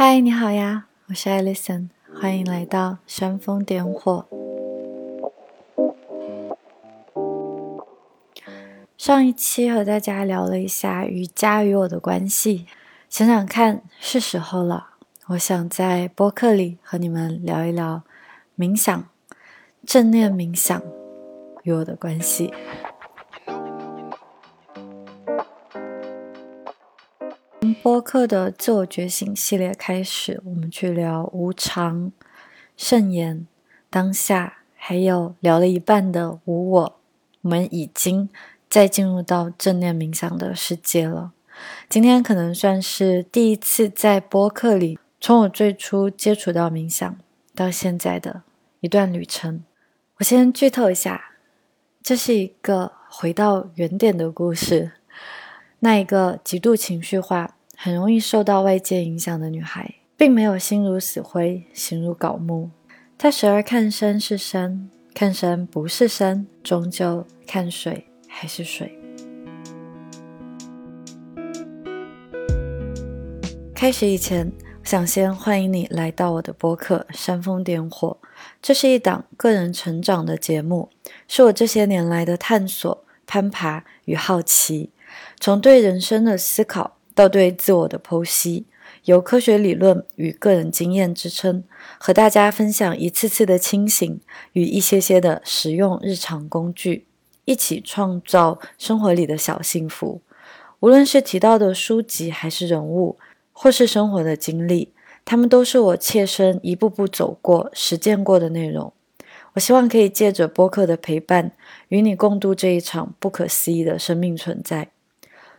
[0.00, 4.24] 嗨，你好呀，我是 Alison，欢迎来到煽风点火。
[8.96, 12.68] 上一期和大家聊了一下瑜伽与我的关系，
[13.10, 14.90] 想想看，是时候了。
[15.30, 18.04] 我想在播客里和你们聊一聊
[18.56, 19.08] 冥想、
[19.84, 20.80] 正念冥想
[21.64, 22.54] 与我的关系。
[27.88, 32.12] 播客的自我觉醒系列开始，我们去聊无常、
[32.76, 33.46] 圣言、
[33.88, 37.00] 当下，还有聊了一半的无我。
[37.40, 38.28] 我们已经
[38.68, 41.32] 在进入到正念冥想的世界了。
[41.88, 47.16] 今天可能算是第一次在播客里，从我最初接触到冥想
[47.54, 48.42] 到现在的
[48.80, 49.64] 一段旅程。
[50.18, 51.30] 我先剧透一下，
[52.02, 54.92] 这是一个回到原点的故事。
[55.78, 62.70] 那一个极度情绪化、很容易受到外界影响的女孩，并没有心如死灰、形如槁木。
[63.16, 68.98] 她时而看山是山，看山不是山，终究看水还是水。
[73.72, 74.50] 开始以前，
[74.82, 78.18] 想先欢迎你来到我的播客《煽风点火》。
[78.60, 80.90] 这是一档个人成长的节目，
[81.28, 84.90] 是我这些年来的探索、攀爬与好奇。
[85.38, 88.64] 从对人生的思考到对自我的剖析，
[89.06, 91.64] 由科学理论与个人经验支撑，
[91.98, 94.20] 和大家分享一次次的清醒
[94.52, 97.08] 与一些些的实用日常工具，
[97.44, 100.20] 一起创造生活里的小幸福。
[100.78, 103.18] 无论是提到的书籍，还是人物，
[103.52, 104.92] 或是生活的经历，
[105.24, 108.92] 他们都是我切身一步步走过、实践过的内容。
[109.54, 111.50] 我希望可以借着播客的陪伴，
[111.88, 114.90] 与你共度这一场不可思议的生命存在。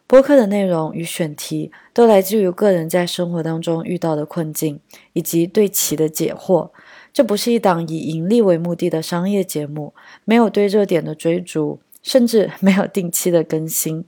[0.10, 4.80] 播客的内容与选题都来自于个人在生活当中遇到的困境，
[5.14, 6.72] 以及对其的解惑。
[7.14, 9.94] 这不是一档以盈利为目的的商业节目，
[10.26, 14.04] 没有对热点的追逐，甚至没有定期的更新。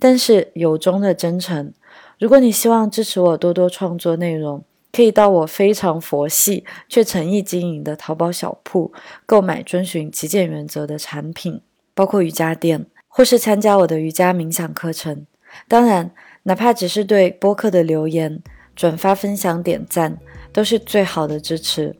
[0.00, 1.72] 但是由衷的真诚。
[2.18, 8.92] 如果你希望支持我多多创作内容，可以到我非常佛系却诚意经营的淘宝小铺
[9.24, 11.60] 购买遵循极简原则的产品，
[11.94, 15.24] 包括瑜伽垫，或是参加我的瑜伽冥想课程。
[15.68, 16.10] 当然，
[16.42, 18.42] 哪怕只是对播客的留言、
[18.76, 20.16] 转发、分享、点赞，
[20.52, 21.94] 都是最好的支持。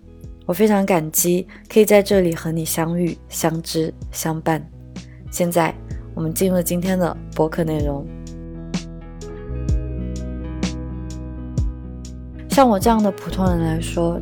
[0.46, 4.62] 我非常感激可以在这里和你相遇、相知、相伴。
[5.30, 5.74] 现在，
[6.14, 8.06] 我们进入今天的播客内容。
[12.50, 14.20] 像我这样的普通人来说，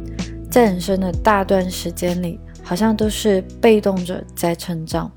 [0.50, 5.10] 在人生的大段时间里，好像都是被动着在成长，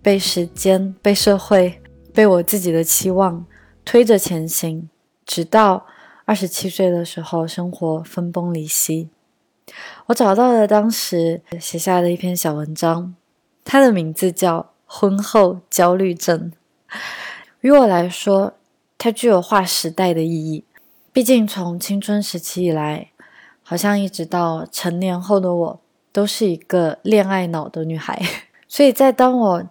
[0.00, 1.78] 被时间、被社会、
[2.14, 3.44] 被我自己的期望。
[3.84, 4.88] 推着前行，
[5.26, 5.86] 直到
[6.24, 9.08] 二十七岁的时候，生活分崩离析。
[10.06, 13.14] 我找到了当时写下的一篇小文章，
[13.64, 16.50] 它的名字叫《婚后焦虑症》。
[17.60, 18.54] 于我来说，
[18.98, 20.64] 它具有划时代的意义。
[21.12, 23.10] 毕竟从青春时期以来，
[23.62, 28.20] 好像一直到成年后的我，都是一个恋爱脑的女孩。
[28.66, 29.64] 所以在当我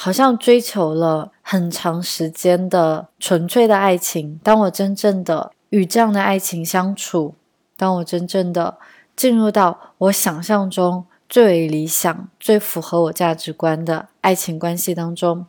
[0.00, 4.38] 好像追求了很长时间的纯粹的爱情。
[4.44, 7.34] 当我真正的与这样的爱情相处，
[7.76, 8.78] 当我真正的
[9.16, 15.44] 进入到我想象中最为理想、最符合我价值观的爱情关系当中，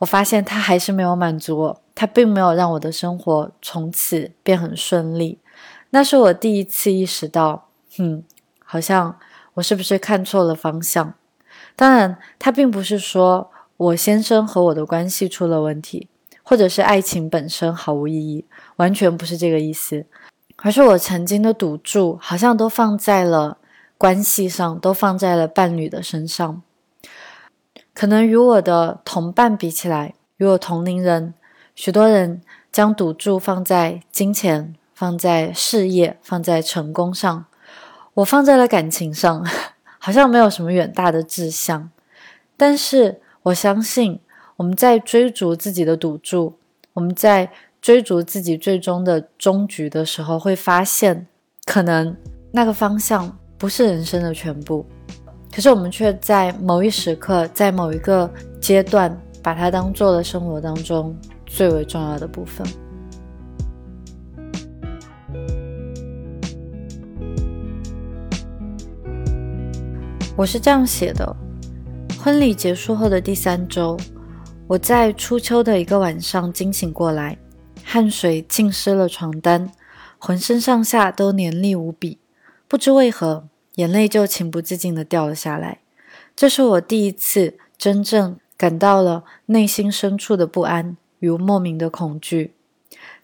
[0.00, 5.38] 我发现他还是没有满足我，他并没有让我的生活从此变很顺利。
[5.88, 7.68] 那是我第一次意识到，
[7.98, 8.22] 嗯，
[8.62, 9.18] 好像
[9.54, 11.14] 我是不是看错了方向？
[11.74, 13.50] 当然，他并不是说。
[13.78, 16.08] 我先生和我的关系出了问题，
[16.42, 18.44] 或者是爱情本身毫无意义，
[18.74, 20.04] 完全不是这个意思，
[20.56, 23.58] 而是我曾经的赌注好像都放在了
[23.96, 26.60] 关系上，都放在了伴侣的身上。
[27.94, 31.34] 可能与我的同伴比起来，与我同龄人，
[31.76, 37.44] 许多人将赌注放在金钱、放在事业、放在成功上，
[38.14, 39.46] 我放在了感情上，
[40.00, 41.92] 好像没有什么远大的志向，
[42.56, 43.20] 但是。
[43.44, 44.20] 我相信
[44.56, 46.58] 我们在追逐自己的赌注，
[46.92, 47.50] 我们在
[47.80, 51.26] 追逐自己最终的终局的时候，会发现
[51.64, 52.14] 可能
[52.52, 54.84] 那个方向不是人生的全部，
[55.54, 58.30] 可是我们却在某一时刻，在某一个
[58.60, 62.66] 阶段，把它当做了生活当中最为重要的部分。
[70.36, 71.47] 我是这样写的。
[72.20, 73.96] 婚礼结束后的第三周，
[74.66, 77.38] 我在初秋的一个晚上惊醒过来，
[77.84, 79.70] 汗水浸湿了床单，
[80.18, 82.18] 浑身上下都黏腻无比，
[82.66, 85.78] 不知为何，眼泪就情不自禁地掉了下来。
[86.34, 92.54] 这是我第一次真正感到了内心深处的不安与莫名的恐惧。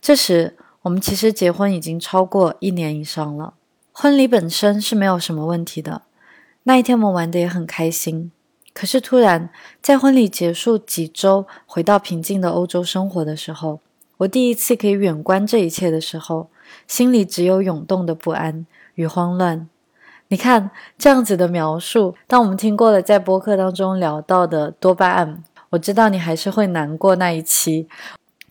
[0.00, 3.55] 这时，我们其实结婚已经超过一年以上了，
[3.93, 6.02] 婚礼本身是没有什么问题的。
[6.62, 8.31] 那一天我们玩得也很开心。
[8.75, 9.49] 可是突然，
[9.81, 13.79] 在婚礼结束几周，回到平静的欧洲生活的时候，
[14.19, 16.50] 我第一次可以远观这一切的时候，
[16.88, 18.67] 心里只有涌动的不安
[18.97, 19.69] 与慌乱。
[20.29, 27.88] 你看这样子的描述，当我们听过了在播客当中聊到的多巴胺，我知道你还是会难过那一期。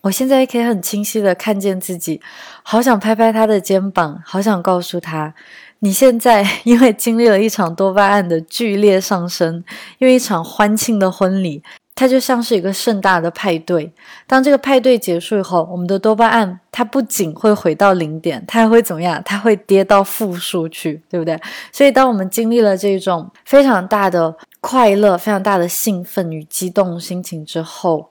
[0.02, 2.20] 我现在可以很清晰的看见自己，
[2.62, 5.34] 好想拍拍他的肩膀，好想告诉他。
[5.84, 9.62] 你现在 因为经历了一场多巴胺的剧烈上升，
[9.98, 11.62] 因为一场欢庆的婚礼，
[11.94, 13.92] 它就像是一个盛大的派对。
[14.26, 19.20] 当这个派对结束以后，我们的多巴胺它不仅会回到零点，它还会怎么样？
[19.26, 21.38] 它会跌到负数去，对不对？
[21.70, 28.08] 所以，当我们经历了这种非常大的快乐、非常大的兴奋与激动心情之后，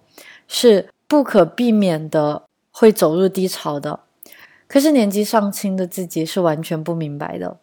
[0.47, 4.01] 是不可避免的会走入低潮的。
[4.67, 7.57] 可是年纪尚轻的自己是完全不明白的。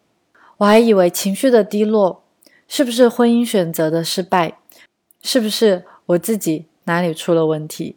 [0.61, 2.23] 我还以为情绪的低落
[2.67, 4.59] 是不是婚姻选择的失败，
[5.23, 7.95] 是不是我自己哪里出了问题？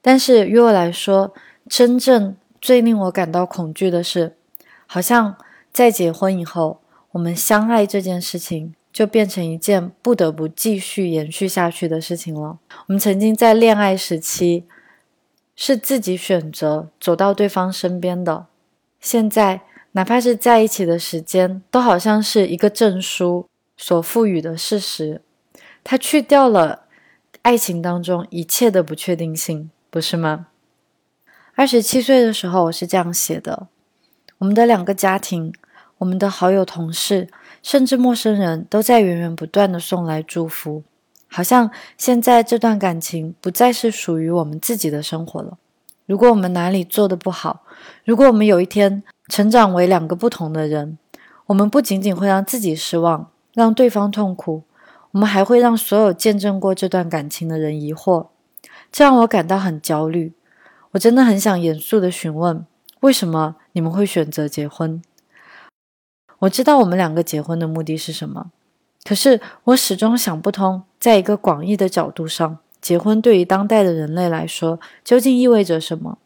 [0.00, 1.34] 但是于我来说，
[1.68, 4.34] 真正最令我感到恐惧的是，
[4.86, 5.36] 好像
[5.70, 6.80] 在结婚以后，
[7.12, 12.58] 我们相爱这件事情就变成一件不得不继续延续下去的事情了。
[12.86, 14.64] 我们曾经在恋爱时期
[15.54, 18.46] 是自己选择走到对方身边的，
[18.98, 19.60] 现在。
[19.96, 25.22] 哪怕是在一起的时间，都好像是一个证书所赋予的事实，
[25.84, 26.86] 它去掉了
[27.42, 30.48] 爱情当中一切的不确定性，不是吗？
[31.54, 33.68] 二十七岁的时候，我是这样写的：
[34.38, 35.52] 我们的两个家庭，
[35.98, 37.28] 我们的好友、同事，
[37.62, 40.82] 甚至陌生人都在源源不断的送来祝福，
[41.28, 45.56] 好像现在这段感情不再是属于我们自己的生活了。
[46.06, 47.62] 如果我们哪里做的不好，
[48.04, 50.98] 如果我们有一天，成长为两个不同的人，
[51.46, 54.64] 我们不仅仅会让自己失望，让对方痛苦，
[55.12, 58.26] 我们还会让所有见证过这段感情的人疑惑，
[58.92, 60.34] 这让我感到很焦虑。
[60.92, 62.66] 我真的很想严肃的询问：
[63.00, 65.02] 为什么你们会选择结婚？
[66.40, 68.50] 我知道我们两个结婚的目的是什么，
[69.04, 76.18] 可是我始终想不通，在一个广义的角度上，结婚对于当代的人类来说究竟意味着什么？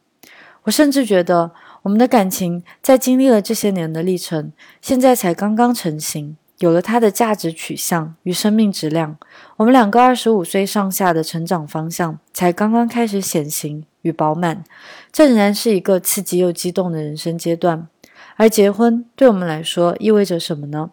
[0.65, 1.53] 我甚至觉得。
[1.83, 4.53] 我们的感情在经历了这些年的历程，
[4.83, 9.17] 现在才刚刚成型，有了它的价值取向与生命质量。
[9.57, 14.65] 我们两个二十五岁上下的成长方向才刚刚开始显形与饱满，
[15.13, 17.87] 这仍然是一个刺激又激动的人生阶段。
[18.37, 20.91] 而结婚对我们来说意味着什么呢？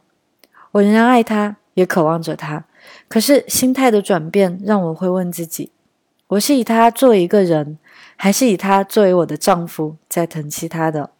[0.71, 2.65] 我仍然爱他，也渴望着他，
[3.07, 5.71] 可是心态的转变让我会问自己：
[6.27, 7.77] 我是以他作为一个人。
[8.15, 11.11] 还是以他作为我的丈夫在疼惜他的，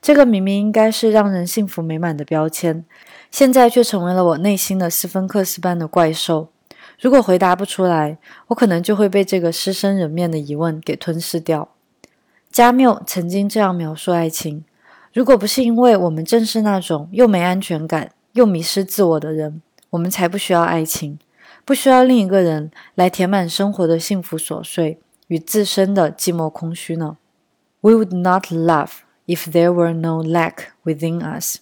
[0.00, 2.84] 这个明明应该是让人幸福美满的标签，
[3.30, 6.48] 现在却成为了我内心的斯芬克斯般的怪兽。
[7.00, 8.18] 如果回答不出来，
[8.48, 11.68] 我可能就会被这个狮身人面的疑问给吞噬掉。
[12.50, 14.64] 加缪曾经这样描述爱情：
[15.12, 21.18] 如果不是因为我们正是那种又没安全感又迷失自我的人，我们才不需要爱情，
[21.64, 24.98] 不需要另一个人来填满生活的幸福琐碎。
[25.28, 27.16] 与自身的寂寞空虚呢
[27.80, 28.90] ？We would not love
[29.26, 31.58] if there were no lack within us。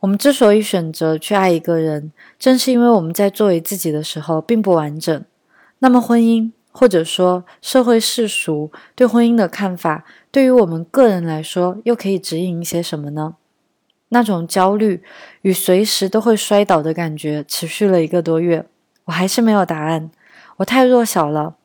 [0.00, 5.24] 我们之所以选择去爱一个人，正是因为我们在作为自己的时候并不完整。
[5.78, 13.36] 那么，婚姻或者说社会世俗对婚姻的看法，对于我们个人来说，又可以指引一些什么呢？
[14.10, 15.02] 那种焦虑
[15.42, 18.66] 与随时都会摔倒的感觉持续了一个多月，
[19.06, 20.10] 我还是没有答案。
[20.58, 21.56] 我太弱小了。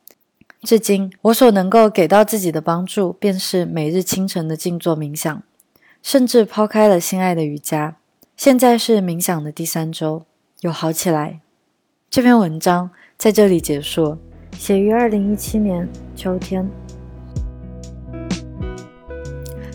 [0.64, 5.42] 至今，我所能够给到自己的帮助，便是每日清晨的静坐冥想，
[6.04, 7.98] 甚至抛开了心爱的瑜伽。
[8.38, 10.24] 现在是冥想的第三周，
[10.60, 11.40] 有好起来。
[12.12, 14.20] 这篇文章在这里结束，
[14.56, 16.70] 写于二零一七年秋天。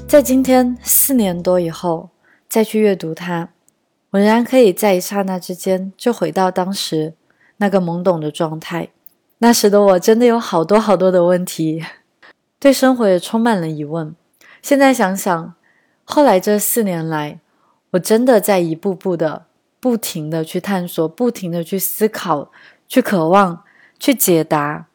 [0.06, 2.10] 在今天四年多以后
[2.48, 3.48] 再去阅读它，
[4.10, 7.14] 我仍然可以在一刹那之间就回到当时
[7.56, 8.90] 那个懵懂的状态。
[9.38, 11.84] 那时的我真的有好多好多的问题，
[12.58, 14.14] 对生活也充满了疑问。
[14.62, 15.54] 现在想想，
[16.04, 17.40] 后来这四年来，
[17.90, 19.44] 我真的在一步步的、
[19.78, 22.50] 不停的去探索，不停的去思考，
[22.88, 23.62] 去渴望，
[23.98, 24.86] 去解答，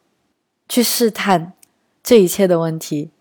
[0.68, 1.54] 去试探
[2.02, 3.12] 这一切的问题。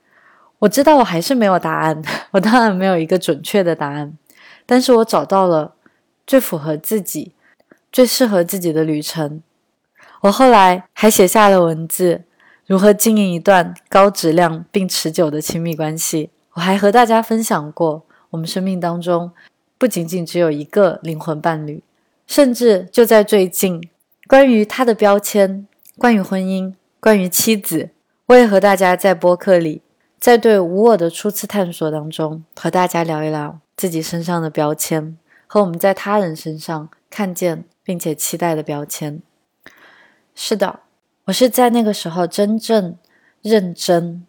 [0.60, 4.16] 我知道我还是没有答案， 我当然没有一个准确的答案，
[4.64, 5.74] 但是我找到了
[6.26, 7.34] 最符合自己、
[7.92, 9.42] 最适合自己的旅程。
[10.20, 12.24] 我后来还写下了文字，
[12.66, 16.30] 如何经营一段高质量并持久的亲密关系。
[16.52, 19.32] 我还和大家分享过，我们生命当中
[19.78, 21.82] 不仅仅只有一个灵魂伴侣，
[22.26, 23.80] 甚至就在最近，
[24.28, 27.88] 关于他的标签，关于婚姻，关于妻子，
[28.26, 29.80] 我也和大家在播客里，
[30.18, 39.22] 在对无我的初次探索当中，和大家聊一聊自己身上的标签和我们在他人身上看见并且期待的标签。
[40.34, 40.80] 是的，
[41.24, 42.96] 我是在那个时候真正
[43.42, 44.26] 认真。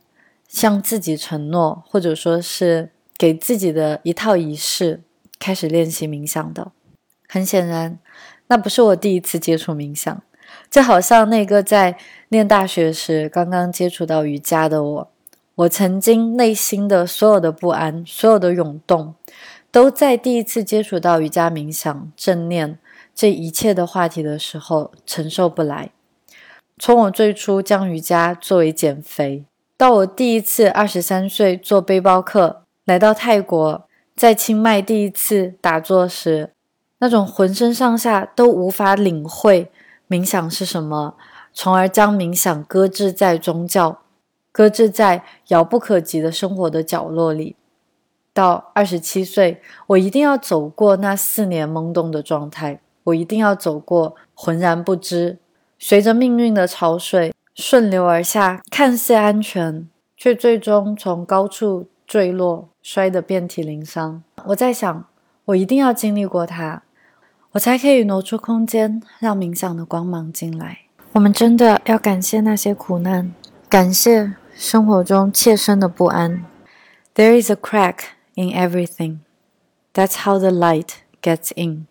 [0.48, 5.00] 向自己承诺，或者说是给自己的一套仪式，
[5.40, 6.74] 开始练习冥想的。
[7.30, 7.98] 很显然，
[8.48, 10.22] 那不是我第一次接触冥想，
[10.70, 15.12] 就好像那个在念大学时刚刚接触到瑜伽的我，
[15.56, 19.16] 我曾经内心的所有的不安、所有的涌动，
[19.72, 22.78] 都在第一次接触到瑜伽冥想、正念
[23.22, 25.92] 这一切的话题的时候承受不来。
[26.80, 29.46] 从我最初将瑜伽作为减肥。
[29.78, 36.50] 到我第一次二十三岁做背包客来到泰国，在清迈第一次打坐时，
[36.98, 39.72] 那种浑身上下都无法领会
[40.10, 41.16] 冥想是什么，
[41.54, 44.00] 从而将冥想搁置在宗教，
[44.52, 47.56] 搁置在遥不可及的生活的角落里。
[48.34, 55.40] 到二十七岁，我一定要走过那四年懵懂的状态，我一定要走过浑然不知，
[55.78, 57.34] 随着命运的潮水。
[57.54, 64.24] 顺流而下，看似安全，却最终从高处坠落，摔得遍体鳞伤。
[64.46, 65.06] 我在想，
[65.46, 66.82] 我一定要经历过它，
[67.52, 70.80] 我才可以挪出空间，让冥想的光芒进来。
[71.12, 73.34] 我们真的要感谢那些苦难，
[73.68, 76.46] 感谢生活中切身的不安。
[77.14, 77.98] There is a crack
[78.36, 79.18] in everything.
[79.94, 80.92] That's how the light
[81.22, 81.88] gets in.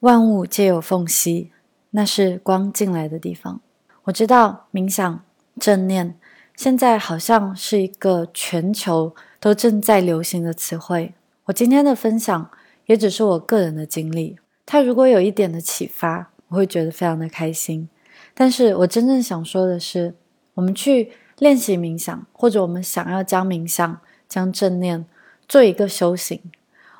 [0.00, 1.50] 万物皆有缝隙，
[1.90, 3.60] 那是光进来的地方。
[4.04, 5.24] 我知道冥想、
[5.58, 6.16] 正念
[6.56, 11.14] 现在好像是一个全球都正在流行的词汇。
[11.46, 12.48] 我今天的分享
[12.86, 17.88] 也只是我个人的经历，它如果有一点的启发，我会觉得非常的开心。
[18.34, 20.14] 但是我真正想说的是，
[20.54, 25.04] 我们去练习冥想，或者我们想要将冥想、将正念
[25.48, 26.40] 做一个修行，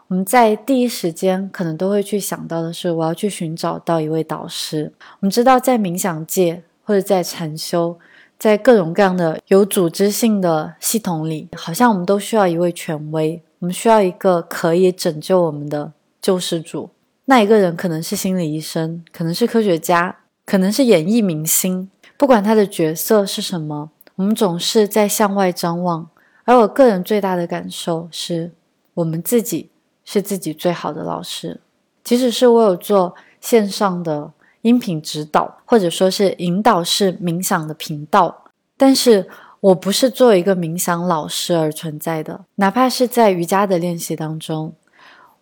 [0.08, 4.92] 我们在第一时间可能都会去想到的是，我要去寻找到一位导师。
[5.20, 6.64] 我们知道，在冥想界。
[6.88, 7.98] 或者在禅修，
[8.38, 16.88] 在各种各样的有组织性的系统里，好像我们都需要一位权威，我们需要一个可以拯救我们的救世主。
[17.26, 26.08] 那一个人可能是心理医生，可能是科学家，可能是演艺明星，不管他的角色是什么，我们总是在向外张望。
[26.44, 28.52] 而我个人最大的感受是，
[28.94, 29.68] 我们自己
[30.10, 31.60] 是自己最好的老师，
[32.02, 34.32] 即使是我有做线上的。
[34.62, 38.44] 音频指导，或者说是引导式冥想的频道，
[38.76, 39.26] 但是
[39.60, 42.44] 我不是做一个冥想老师而存在的。
[42.56, 44.74] 哪怕是在瑜伽的练习当中，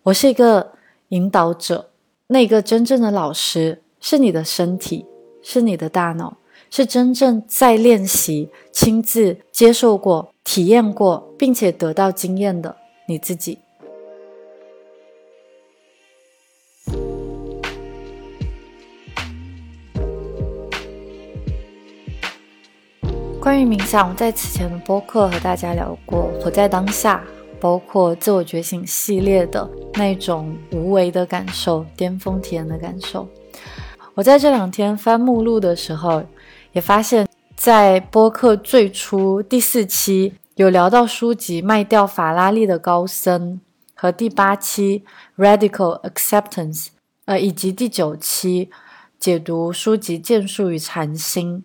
[0.03, 0.73] 我是一个
[1.09, 1.89] 引导者。
[2.27, 5.03] 那个真正的老师是你的身体，
[5.41, 6.37] 是你的大脑，
[6.69, 13.57] 是真正在练习、亲自接受过、体验过，并且得到经验的你自己。
[23.47, 27.23] 关于冥想，我在此前的播客和大家聊过，活在当下，
[27.61, 33.25] 包括自我觉醒系列的那种无为的感受、巅峰体验的感受。
[34.15, 36.21] 我在这两天翻目录的时候，
[36.73, 37.25] 也发现，
[37.55, 43.53] 在播客最初第四期有聊到书籍《卖掉法拉利的高僧》，
[43.93, 45.05] 和第八期
[45.41, 46.87] 《Radical Acceptance》，
[47.23, 48.69] 呃，以及第九期
[49.17, 51.63] 解读书籍《剑术与禅心》。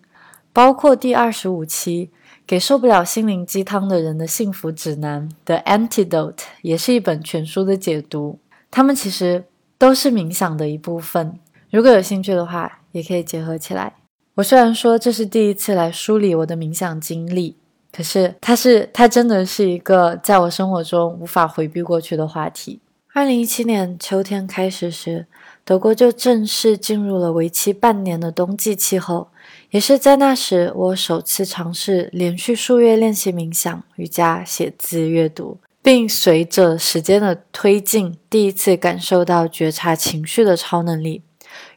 [0.53, 2.11] 包括第二十五期
[2.45, 8.37] 《给受不了心灵鸡汤的人的幸福指南》的 Antidote，也是一本全书的解读。
[8.69, 9.45] 它们其实
[9.79, 11.39] 都是冥想的一部分。
[11.71, 13.93] 如果有兴趣的话，也可以结合起来。
[14.35, 17.57] 我虽然说这是第一次来梳理我的冥想经历，
[17.91, 22.79] 可是它是它真的是一个在我生活中无法回避过去的话题。
[23.13, 25.25] 二零一七年秋天开始时，
[25.63, 29.29] 德国就正式进入了为期半年的冬季气候。
[29.73, 41.23] 也是在那时，我首次尝试连续数月练习冥想、瑜伽、写字、阅读，并随着时间的推进，第一次感受到觉察情绪的超能力。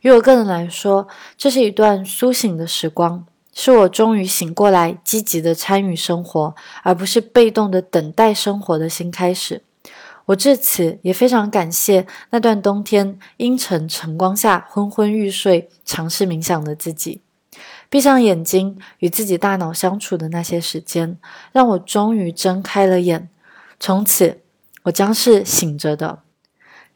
[0.03, 3.25] 于我个人来说，这是一段苏醒的时光，
[3.55, 9.63] 是我终于醒过来，积极的参与生活，而不是被动的等待生活的新开始。
[10.27, 17.23] 我至此也非常感谢那段冬天阴沉晨光下昏昏欲睡、尝试冥想的自己。
[17.89, 21.19] 闭上眼睛与自己大脑相处的那些时间，
[21.53, 23.29] 让我终于睁开了眼。
[23.79, 24.41] 从此，
[24.85, 26.21] 我将是醒着的。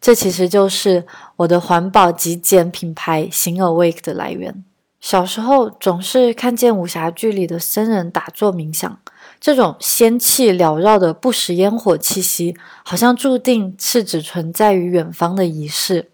[0.00, 1.06] 这其实就是
[1.36, 4.64] 我的环保极简品牌醒 Awake 的来源。
[5.00, 8.98] 小时候总是看见武侠剧里的僧人打坐冥想，
[9.40, 12.54] 这种仙气缭绕的不食烟火气息，
[12.84, 16.10] 好像注定是只存在于远方的仪式。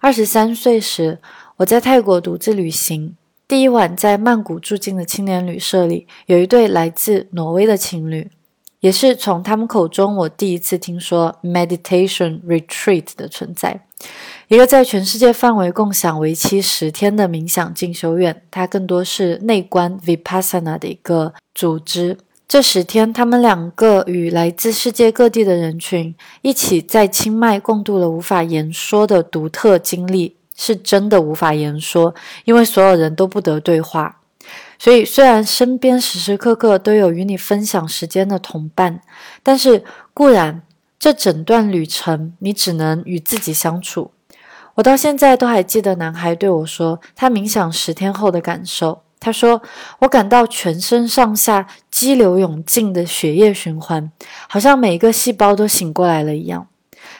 [0.00, 1.20] 二十三岁时，
[1.58, 3.16] 我在泰国独自旅行，
[3.48, 8.28] 第一晚在曼谷住进的青年旅社里，有一对来自挪威的情侣，
[8.80, 13.82] 也是从他们口中我第一次听说 meditation retreat 的存在。
[14.48, 22.18] 一个在全世界范围共享为期十天的冥想进修院，它更多是内观 Vipassana 的一个组织。
[22.48, 34.20] 这十天，他们两个与来自世界各地的人群一起在清迈共度了无法言说的独特经历，是真的无法言说，因为所有人都不得对话。
[34.78, 39.00] 所以，虽然身边时时刻刻都有与你分享时间的同伴，
[39.42, 40.62] 但是固然
[40.98, 44.10] 这整段旅程你只能与自己相处。
[44.74, 49.02] 我到现在都还记得男孩对我说他冥想十天后的感受。
[49.18, 49.60] 他说
[50.00, 54.12] ：“我感到全身上下激流勇进的血液循环，
[54.46, 56.68] 好像每一个细胞都醒过来了一样。”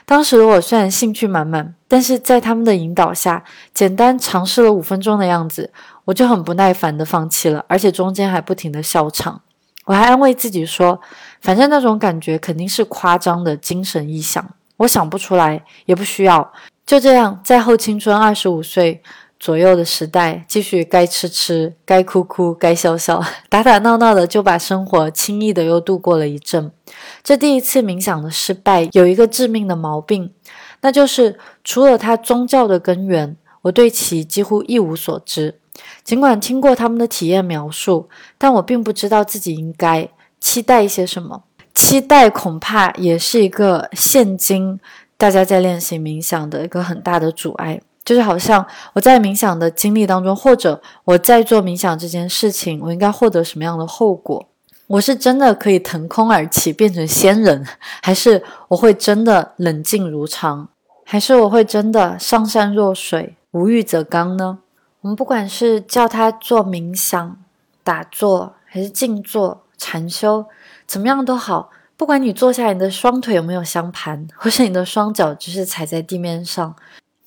[0.07, 5.69] 当时的我虽然兴趣满满，但是在他们的引导下，简单尝试了五分钟的样子，
[6.05, 9.41] 我就很不耐烦的放弃了，而且中间还不停的笑场。
[9.83, 11.01] 我还安慰自己说
[11.43, 16.53] ：“反正那种感觉肯定是夸张的精神臆想，我想不出来，也不需要。”
[16.87, 19.03] 就这样，在后青春二十五岁
[19.39, 26.71] 左右的时代，继续该吃吃，该哭哭，该笑笑， 打打闹闹的就把生活轻易的又度过了一阵。
[27.23, 30.33] 这第一次冥想的失败有一个致命的毛病，
[30.81, 35.59] 那就是除了它宗教的根源，我对其几乎一无所知。
[36.03, 41.43] 尽管听过他们的体验描述，但我并不知道自己应该期待一些什么。
[41.75, 44.79] 期待恐怕也是一个现今。
[45.19, 54.47] 大家在练习冥想的一个很大的阻碍，就是好像我在冥想的经历当中，或者我在做冥想这件事情，我应该获得什么样的后果？
[54.87, 57.67] 我是真的可以腾空而起变成仙人，
[58.01, 60.69] 还是我会真的冷静如常，
[61.03, 64.59] 还是我会真的上善若水，无欲则刚呢？
[65.01, 67.37] 我们不管是叫他做冥想、
[67.83, 70.45] 打坐，还是静坐、禅修，
[70.85, 71.71] 怎么样都好。
[71.97, 76.73] 不管你坐下，你的双腿有没有相盘，或是你的双脚只是踩在地面上，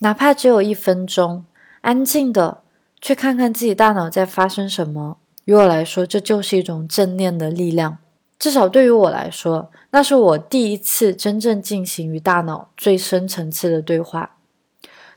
[0.00, 1.44] 哪怕只有一分钟，
[1.80, 2.62] 安静的
[3.00, 7.98] 去看看自己大脑在发生什么，于我来说，这就是一种正念的力量。
[8.38, 14.36] 至少对于我来说，那是我第一次真正进行与大脑最深层次的对话。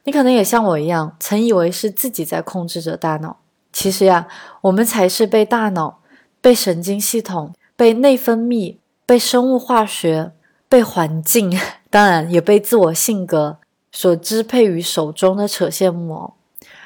[0.04, 3.38] 你可能也像我一样，曾以为是自己在控制着大脑，
[3.72, 4.28] 其实呀，
[4.62, 6.02] 我们才是被大脑、
[6.42, 8.78] 被神经系统、被内分泌。
[9.06, 10.32] 被生物化学、
[10.70, 11.60] 被环境，
[11.92, 13.58] 当然也被自我性格
[13.94, 16.34] 所支配于手中的扯线木偶，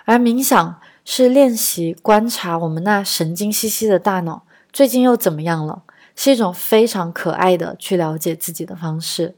[0.06, 5.82] 而冥想是练习观察我们那神经兮兮的大脑最近又怎么样了，
[6.16, 9.34] 是一种非常可爱的去了解自己的方式。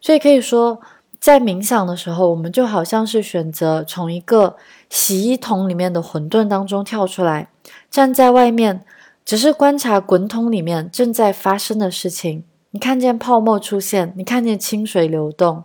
[0.00, 0.80] 所以可以说，
[1.18, 4.56] 在冥想的时候，我们就好像是选择从一个
[4.88, 7.48] 洗衣桶里面的混沌当中跳出来，
[7.90, 8.84] 站在外面。
[9.26, 15.64] 只是观察滚筒里面正在发生的事情，你看见泡沫出现，你看见清水流动，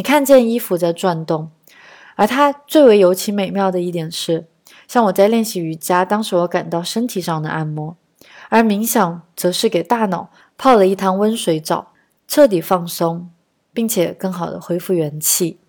[0.00, 1.50] 你看见衣服在转动。
[2.16, 4.46] 而它最为尤其美妙的一点是，
[4.88, 7.96] 像我在练习瑜伽，当时我感到身体上的按摩；
[8.48, 11.92] 而冥想则是给大脑泡了一汤温水澡，
[12.26, 13.28] 彻底放松，
[13.74, 15.60] 并且更好的恢复元气。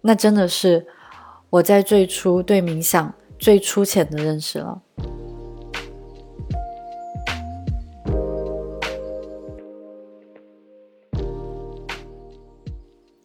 [0.00, 0.86] 那真的是
[1.50, 4.80] 我在最初对冥想最粗浅的认识了。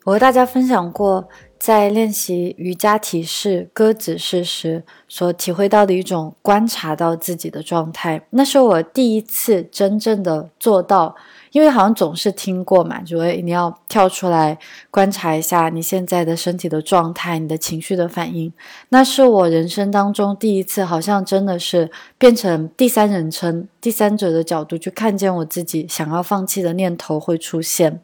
[0.07, 1.27] 我和大家分享过，
[1.59, 8.25] 在练习瑜伽体式鸽子式时所体会到的一种观察到自己的状态。
[8.29, 11.13] 那是我第一次真正的做到，
[11.51, 14.57] 因为好像总是听过嘛，就会你要跳出来
[14.89, 18.53] 观察一下你现在的身体的状态、你的情绪的反应。
[18.87, 27.99] 那是我人生当中第一次，好像真的是变成第三人称、第三者的角度去看见我自己想要放弃的念头会出现。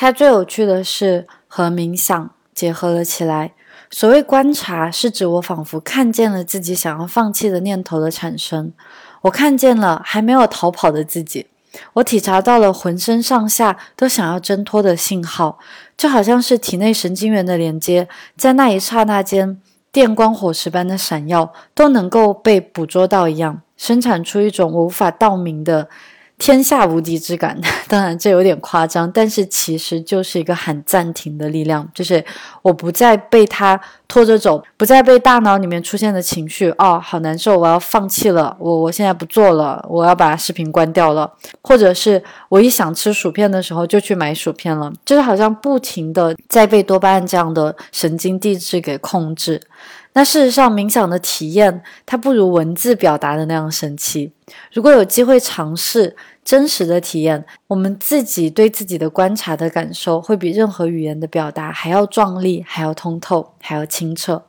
[0.00, 3.52] 它最有趣的是和冥想结合了起来。
[3.90, 8.72] 所谓观察，是指我仿佛看见了自己想要放弃的念头的产生，
[9.22, 11.48] 我看见了还没有逃跑的自己，
[11.94, 15.58] 我体察到了浑身上下都想要挣脱的信号，
[15.96, 25.88] 就好像是体内神经元的连接，在那一刹那间，电光火石般的闪耀都能够被捕捉到一样，生产出一种我无法道明的。
[26.38, 32.24] 天下无敌之感， 当然这有点夸张，但是其实就是一个喊暂停的力量，就是
[32.62, 41.30] 我不再被他拖着走，不再被大脑里面出现的情绪，哦，好难受，我要放弃了，我我现在不做了，我要把视频关掉了，
[41.62, 49.60] 或者是我一想吃薯片的时候就去买薯片了，就是好像不停的在被多巴胺这样的神经递质给控制。
[50.18, 54.32] 那事实上，冥想的体验它不如文字表达的那样神奇。
[54.72, 64.42] 如果有机会尝试真实的体验，我们自己对自己的观察的感受，会比任何语言的表达还要壮丽，还要通透，还要清澈。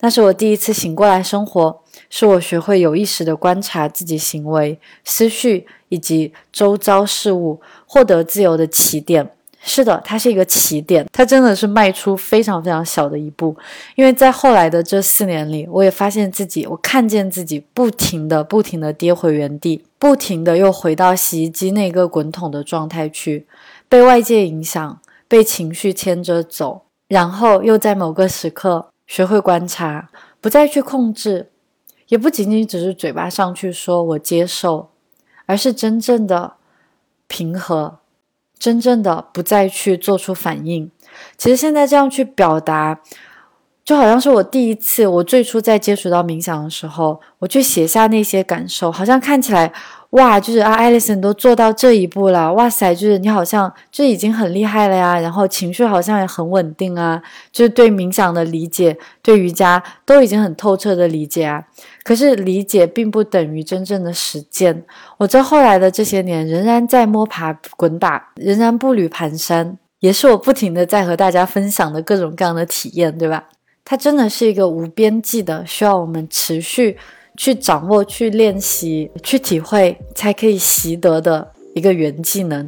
[0.00, 9.30] 那是我第一次醒过来生活，是我学会有意识的观察自己行为、思绪以及周遭事物，获得自由的起点。
[9.68, 13.54] 是的，它是一个起点，它真的是迈出非常非常小的一步。
[13.96, 23.48] 因为在后来的这四年里，我也发现自己，我看见自己不停的、不停的跌回原地，不停的又回到洗衣机那个滚筒的状态去，
[23.88, 30.08] 被外界影响，被情绪牵着走，然后又在某个时刻学会观察，
[30.40, 31.50] 不再去控制，
[32.06, 34.90] 也不仅仅只是嘴巴上去说我接受，
[35.46, 36.52] 而是真正的
[37.26, 37.98] 平和。
[38.58, 40.90] 真正的不再去做出反应，
[41.36, 42.98] 其实现在这样去表达，
[43.84, 49.72] 就好像是我第一次，我最初在接触到冥想的时候，我去写下那些感受，好像看起来。
[50.10, 57.20] 哇，就是啊，艾丽森都做到这一步了，哇塞，就是你好像就已经很厉害了呀，然后情绪好像也很稳定啊，
[57.52, 61.62] 就是对冥想的理解，对瑜伽都已经很透彻的理解啊。
[62.06, 64.84] 可是理解并不等于真正的实践。
[65.18, 73.48] 我这后来的这些年，仍然在摸爬滚打，仍然步履蹒跚，也是我不停的在和大家分享的各种各样的体验，对吧？
[73.84, 76.96] 它真的是一个无边际的，需要我们持续。
[77.38, 82.66] 去掌握、去练习、去体会，才可以习得的一个原技能。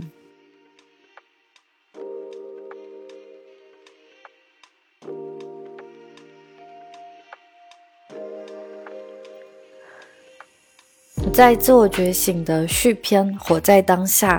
[11.29, 14.39] 在自我觉醒的续篇《活在当下》，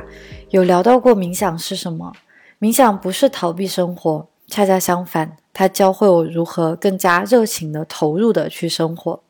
[0.50, 2.12] 有聊到过冥想是什么？
[2.60, 9.22] 冥想不是逃避生活，恰恰相反，它教会我如何更加热情的投入的去生活。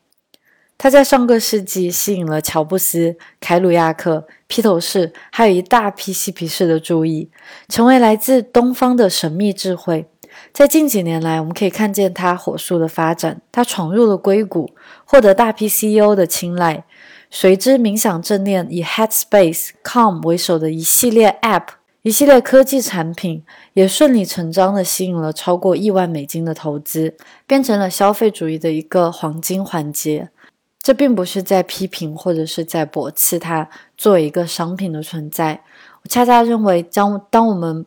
[0.76, 7.30] 他在上个世纪吸引了乔布斯、凯鲁亚克、披头士，还有一大批嬉皮士的注意，
[7.68, 10.06] 成为来自东方的神秘智慧。
[10.52, 13.42] 在近几年来，我们可以看见他火速的发展。
[13.52, 14.70] 他闯入了硅谷，
[15.04, 16.84] 获得大批 CEO 的青睐。
[17.32, 21.68] 随之，冥想正念以 Headspace、Calm 为首的一系列 App、
[22.02, 27.16] 一系列科技产品，也顺理成章地吸引了超过亿万美金的投资，
[27.46, 30.30] 变成了消费主义的一个黄金环节。
[30.82, 35.62] 这并不是在批评或者是在驳斥它作为一个商品的存在。
[36.02, 37.86] 我恰恰认为，将当我们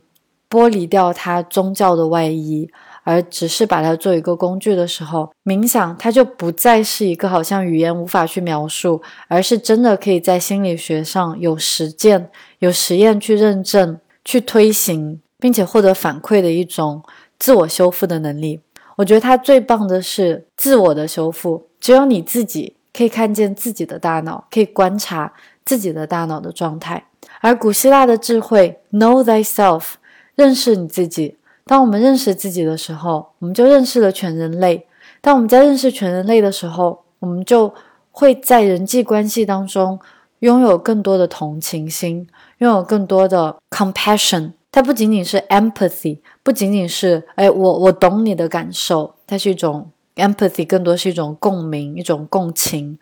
[0.50, 2.70] 剥离掉它宗教的外衣，
[3.04, 17.04] 而只是把它做一个工具的时候，冥想它就不再是一个好像语言无法去描述，而是真的可以在心理学上有实践、有实验去认证、去推行，并且获得反馈的一种
[17.38, 18.60] 自我修复的能力。
[18.96, 22.76] 我觉得它最棒的是自我的修复，只有你自己。
[22.96, 25.34] 可以看见自己的大脑，可以观察
[25.66, 27.04] 自己的大脑的状态。
[27.42, 29.94] 而古希腊的智慧，Know thyself，
[30.36, 31.36] 认识你自己。
[31.66, 34.88] 当我们认识自己的时候，我们就认识了全人类。
[35.22, 37.74] 当我们在认识全人类的时候，我们就
[38.12, 40.00] 会在人际关系当中
[40.40, 44.52] 拥有更多的同情心，拥有更多的 compassion。
[44.72, 49.90] 它不仅仅是 empathy，不仅仅是哎，我我懂你的感受，它是一种。
[50.16, 53.00] Empathy 更多是一种共鸣，一种共情，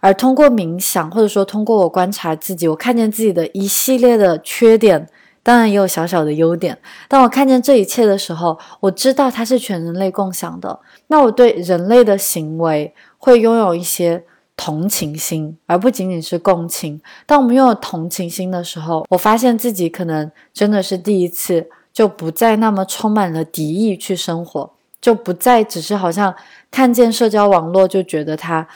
[0.00, 5.06] 而通过冥想，或者说通过我观察自己，我看见自己的一系列的缺点，
[5.46, 6.76] 当然也有小小的优点。
[7.06, 10.80] 当我看见这一切的时候，我知道它是全人类共享的。
[11.06, 14.24] 那我对人类的行为会拥有一些
[14.56, 17.00] 同情心，而不仅仅是共情。
[17.26, 24.72] 当我们拥有同情心的时候，我发现自己可能真的是第一次，就不再那么充满了敌意去生活。
[24.98, 26.34] 就不再只是好像
[26.68, 28.66] 看见社交网络就觉得它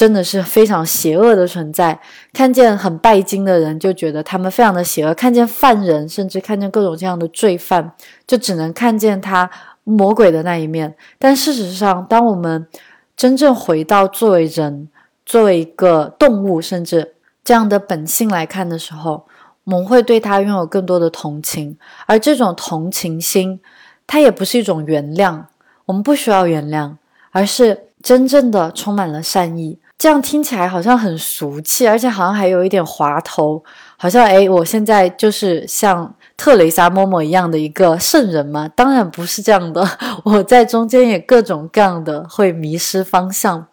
[0.00, 2.00] 真的是非常邪恶的存在，
[2.32, 7.92] 看见很拜金的人就觉得他们非常的邪恶，看见犯人甚至看见各种这样的罪犯，
[8.26, 9.50] 就只能看见他
[9.84, 10.96] 魔鬼的那一面。
[11.18, 12.66] 但事实上，当我们
[13.14, 14.88] 真正回到作为人、
[15.26, 19.26] 作为一个动物，甚至这样的本性来看的时候，
[19.64, 21.76] 我们会对他拥有更多的同情。
[22.06, 23.60] 而这种同情心，
[24.06, 25.42] 它也不是一种原谅，
[25.84, 26.94] 我们不需要原谅，
[27.32, 29.78] 而是真正的充满了善意。
[30.00, 33.62] 这样听起来好像很俗气，而且好像还有一点滑头，
[33.98, 38.66] 好像诶，我现在就是像特蕾莎嬷嬷一样的一个圣人吗？
[38.74, 39.86] 当然不是这样的，
[40.24, 43.66] 我在中间也各种各样的会迷失方向。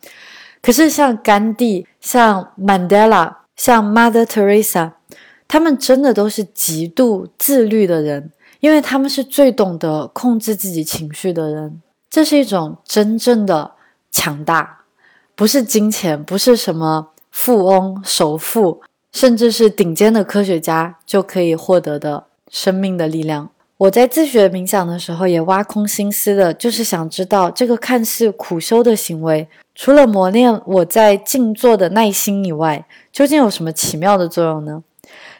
[0.61, 4.91] 可是像甘地、像 Mandela、像 Mother Teresa，
[5.47, 11.81] 他们真的都是极度自律的人，因为他们是最懂得控制自己情绪的人。
[12.09, 13.71] 这是一种真正的
[14.11, 14.76] 强大。
[15.37, 23.47] 不是金钱，不是什么富翁、首富，甚至是顶尖的科学家就可以获得的生命的力量。
[23.77, 34.83] 我在自学冥想的时候，也挖空心思的，就是想知道这个看似苦修的行为，除了磨练我在静坐的耐心以外，究竟有什么奇妙的作用呢？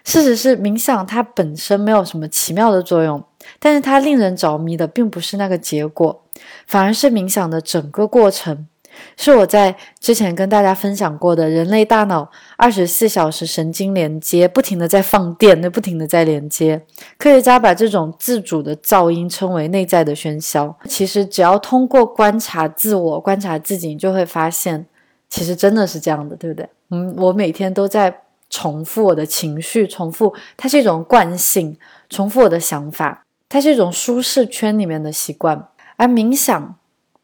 [0.04, 3.24] 事实是，冥想它本身没有什么奇妙的作用，
[3.58, 6.22] 但是它令人着迷的并不是那个结果，
[6.68, 8.68] 反而是冥想的整个过程。
[9.16, 16.82] 是我在之前跟大家分享过的，人类大脑二十四小时神经连接，不停的在放电，那不停的在连接。
[17.18, 20.76] 科学家把这种自主的噪音称为内在的喧嚣。
[20.86, 24.86] 其实只要通过观察自我、观察自己，你就会发现，
[25.30, 26.70] 其实真的是这样的，对不对？
[26.92, 31.78] 嗯，我每天都在重复我的情绪，重复它是一种惯性，
[32.10, 35.68] 重复我的想法，它是一种舒适圈里面的习惯。
[35.98, 36.76] 而冥想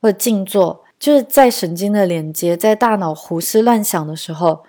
[0.02, 0.83] 或静坐。
[1.04, 4.64] 就是在神经的连接，在大脑胡思乱想的时候，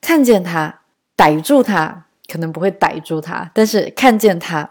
[0.00, 0.82] 看见它，
[1.16, 4.70] 逮住它，可能不会逮住它，但是看见它，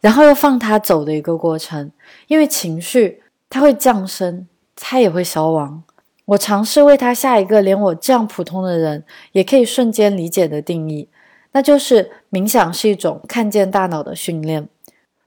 [0.00, 1.90] 然后又放它走的一个过程。
[2.28, 5.82] 因为情绪它会降生，它也会消亡。
[6.26, 11.08] 我尝试为它下一个连我这样普通的人也可以瞬间理解的定义，
[11.50, 14.68] 那就是冥想是一种看见大脑的训练。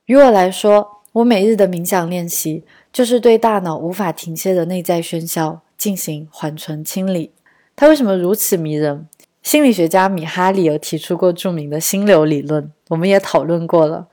[0.05, 2.63] 于我来说，我每日的冥想练习。
[2.91, 7.31] 就是对大脑无法停歇的内在喧嚣进行缓存清理。
[7.75, 9.07] 它为什么如此迷人？
[9.41, 14.07] 心理学家米哈里有提出过著名的心流理论，我们也讨论过了。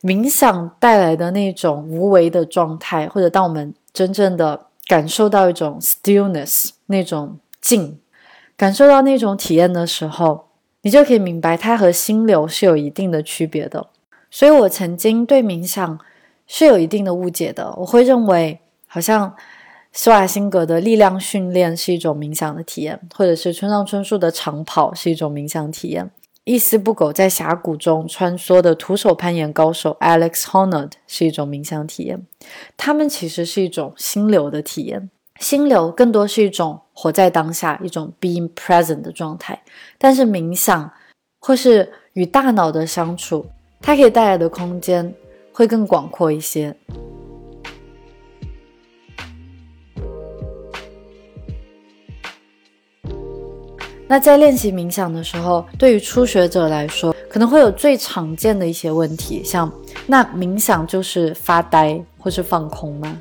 [0.00, 7.98] 冥想带来的那种无为的状态，或者当我们真正的感受到一种 stillness 那种静，
[8.56, 10.46] 感受到那种体验的时候，
[10.80, 13.88] 你就可以明白它和心流是有一定的区别的。
[14.30, 15.98] 所以我曾经对冥想。
[16.54, 17.72] 是有一定的误解的。
[17.78, 19.34] 我会认为，好像
[19.90, 26.10] 施瓦辛格的力量训练是一种冥想的体验，或者是村上春树的长跑是一种冥想体验。
[26.44, 32.20] 一丝不苟在峡谷中穿梭的徒手攀岩高手 Alex Honnold 是一种冥想体验。
[32.76, 35.08] 他们其实是一种心流的体验。
[35.40, 39.62] 心流更多是一种活在当下、一种 being present 的状态。
[39.96, 40.92] 但是冥想
[41.40, 43.46] 或是与大脑的相处，
[43.80, 45.14] 它可以带来的空间。
[45.52, 46.74] 会更广阔一些。
[54.08, 59.72] 那在练习冥想的时候，对于初学者来说，可能会有最常见的一些问题，像
[60.06, 63.18] 那冥想就是发呆或是放空吗？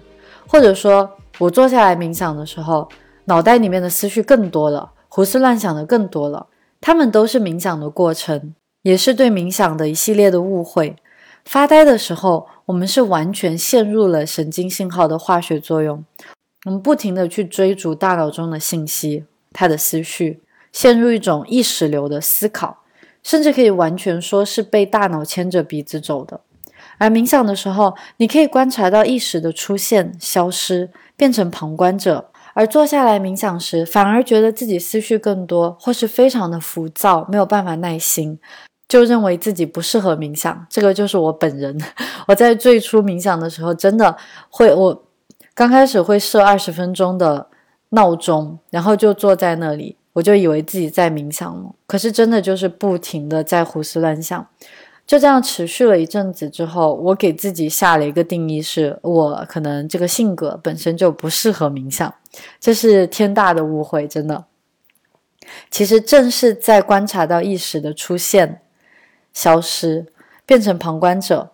[0.48, 2.90] 或者说我坐下来冥想的时候，
[3.24, 6.48] 脑袋里面的思绪更多了，胡思乱想的更多了。
[6.82, 10.98] 他们都是冥想的过程，也是对冥想的一系列的误会。
[11.46, 16.06] 发呆的时候，我们是完全陷入了神经信号的化学作用，
[16.66, 22.84] 我们不停的去追逐大脑中的信息，它的思绪，陷入一种意识流的思考，
[23.24, 26.42] 甚至可以完全说是被大脑牵着鼻子走的。
[26.98, 38.40] 而冥想的时候，你可以观察到意识的出现、消失，变成旁观者；而坐下来冥想时，反而觉得自己思绪更多，或是非常的浮躁，没有办法耐心。
[38.92, 41.82] 就认为自己不适合冥想，这个就是我本人。
[42.28, 44.18] 我在最初冥想的时候，真的
[44.50, 45.04] 会，我
[45.54, 47.48] 刚开始会设二十分钟的
[47.92, 51.74] 闹钟，然后就坐在那里，我就以为自己在冥想了。
[51.88, 54.46] 可是真的就是不停的在胡思乱想，
[55.08, 62.14] 就这样持续了一阵子之后，我给自己下了一个定义，是我可能这个性格本身就不适合冥想，
[62.60, 64.44] 这是天大的误会，真的。
[65.70, 68.60] 其实正是在观察到意识的出现。
[69.34, 70.06] 消失，
[70.46, 71.52] 变成旁观者。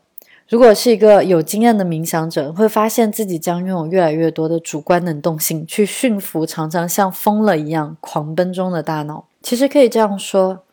[0.49, 9.25] 如果是一个有经验的冥想者，会发现自己将拥有越来越多的主观能动性，去驯服常常像疯了一样狂奔中的大脑。
[9.41, 10.63] 其实可以这样说，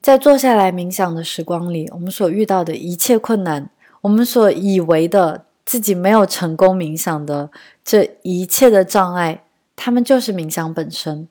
[0.00, 3.70] 在坐下来冥想的时光里，我们所遇到的一切困难，
[4.02, 5.44] 我们所以为的。
[5.66, 7.50] 自己没有成功冥想的
[7.82, 11.26] 这一切的障碍，他们就是冥想本身。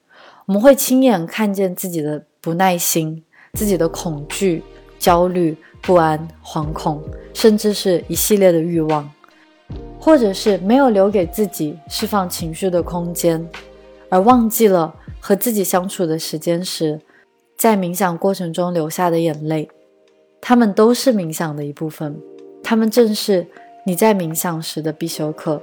[0.47, 4.63] 我们会亲眼看见自己的不耐心、自己的恐惧、
[5.03, 9.11] 焦虑、不安、惶恐，甚至是一系列的欲望，
[9.99, 13.45] 或者是没有留给自己释放情绪的空间，
[14.07, 17.01] 而忘记了和自己相处的时间时，
[17.57, 19.69] 在冥想过程中流下的眼泪，
[20.39, 22.17] 他们都是冥想的一部分，
[22.63, 23.45] 他们正是
[23.85, 25.61] 你在冥想时的必修课。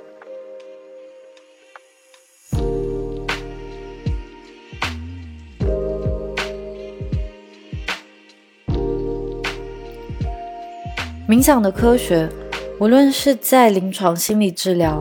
[11.31, 12.29] 冥想的科学，
[12.81, 15.01] 无论是在临床心理治疗、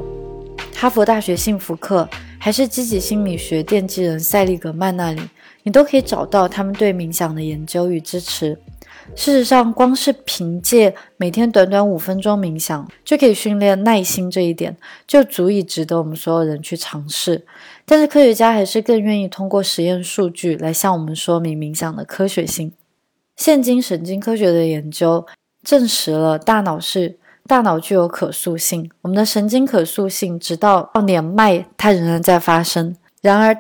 [0.76, 5.20] 哈佛大学幸福课，还是积极心理学奠基人塞利格曼那里，
[5.64, 8.56] 你都可以找到他们对冥想的研究与支持。
[9.16, 17.44] 事实上，光是凭借每天短短五分钟冥想，就可以训练耐心这一点，就足以值得我们所有人去尝试。
[17.88, 22.72] 但是，科学家还是更愿意通过实验数据来向我们说明冥想的科学性。
[23.36, 25.26] 现今神经科学的研究。
[25.64, 32.96] 证实了大脑是大脑具有可塑性，我们的神经可塑性直到到年迈它仍然在发生。
[33.22, 33.56] 然而，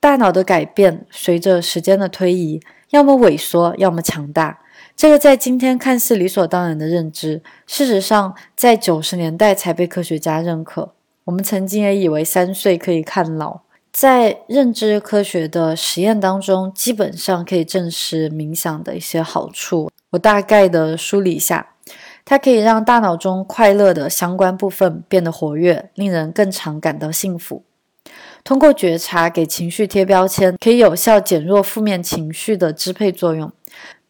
[0.00, 4.60] 大脑的改变随着时间的推移，要么萎缩，要么强大。
[4.96, 10.92] 这个在今天看似理所当然的认知，事实上在九十年代才被科学家认可。
[11.24, 13.60] 我们曾经也以为三岁可以看老，
[13.92, 19.90] 在认知科学的实验当中，基本上可以证实冥想的一些好处。
[20.10, 21.74] 我大概的梳理一下，
[22.24, 27.64] 它可以让大脑中快乐的相关部分变得活跃，令人更常感到幸福。
[28.42, 33.52] 通过觉察给情绪贴标签，可以有效减弱负面情绪的支配作用。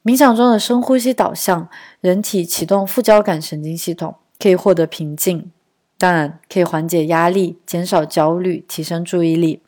[0.05, 1.69] 冥想中的深呼吸导向，
[2.01, 5.51] 人体启动副交感神经系统，可以获得平静。
[5.99, 9.61] 当然，可以缓解压力，减少焦虑，提升注意力。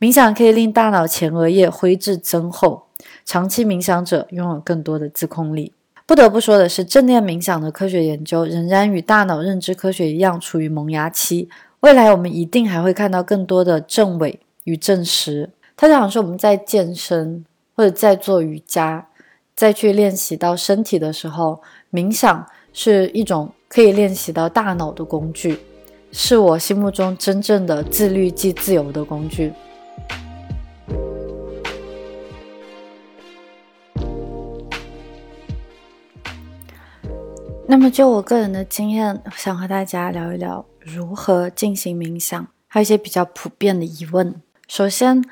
[0.00, 2.88] 冥想可以令大脑前额叶灰质增厚，
[3.24, 5.72] 长期冥想者拥有更多的自控力。
[6.06, 11.48] 不得不说的是，正念冥想的科学研究仍然与大脑认知科学一样处于萌芽期。
[11.80, 15.50] 未来我们一定还会看到更多的证伪与证实。
[15.76, 19.08] 它就好像是我们在健身或者在做瑜伽，
[19.56, 21.60] 再去练习到身体的时候，
[21.92, 25.58] 冥想是一种可以练习到大脑的工具，
[26.12, 29.52] 是我心目中真正的自律即自由的工具。
[37.68, 44.40] 那么，就我个人的经验，想和大家聊一聊如何进行冥想，还有一些比较普遍的疑问。
[44.68, 45.24] 首先，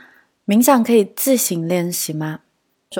[0.45, 2.41] 冥想可以自行练习吗？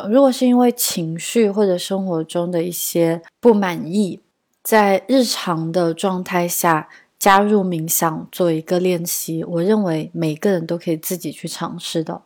[0.09, 4.21] 如果是因为情绪或者生活中的一些不满意，
[4.63, 12.23] 在日常的状态下加入冥想做一个练习，我认为每个人都可以自己去尝试的。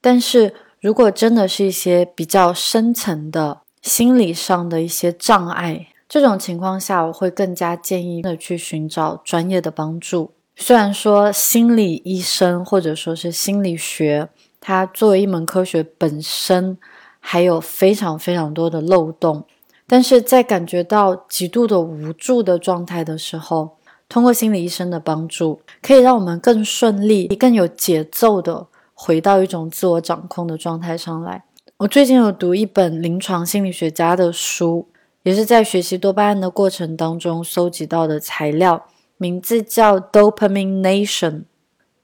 [0.00, 10.32] 但是如果真的是一些比较深层的心理上的一些障碍，这种情况下，我会更加建议的去寻找专业的帮助。
[10.56, 14.28] 虽然说心理医生或者说是心理学，
[14.60, 16.78] 它作为一门科学本身
[17.18, 19.44] 还有非常非常多的漏洞，
[19.88, 23.76] 但是在感觉到极度的无助的状态的时候，
[24.08, 31.42] 通过心理医生的帮助，可以让我们更顺利、更有节奏的回到一种自我掌控的状态上来。
[31.78, 34.86] 我最近有读一本临床心理学家的书。
[35.24, 41.30] 也是在学习多巴胺的过程当中搜集到的材料，名字叫《Dopamine Nation》，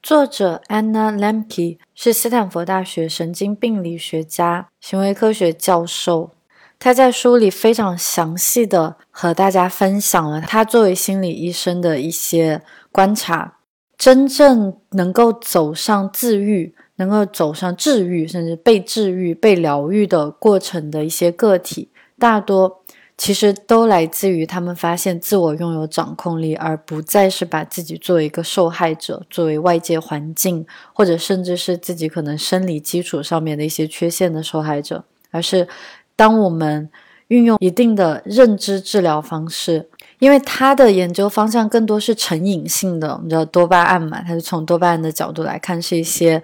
[0.01, 6.31] 作者 Anna Lemke 是斯坦福大学神经病理学家、行为科学教授。
[6.79, 13.59] 他在书里非常详细的和大家分享了他作为心理医生的一些观察。
[13.95, 22.80] 真正能够走上自愈、能够走上治愈，甚至被治愈、被疗愈的过程的一些个体，大多。
[23.21, 35.67] 其实都来自于他们发现自我拥有掌控力，而不再是把自己作为一个受害者，作为外界环境或者甚至是自己可能生理基础上面的一些缺陷的受害者，而是
[36.15, 36.89] 当我们
[37.27, 44.23] 运用一定的认知治疗方式，因为他的研究方向更多是成瘾性的，你知道多巴胺嘛？
[44.23, 46.41] 他是从多巴胺的角度来看，是一些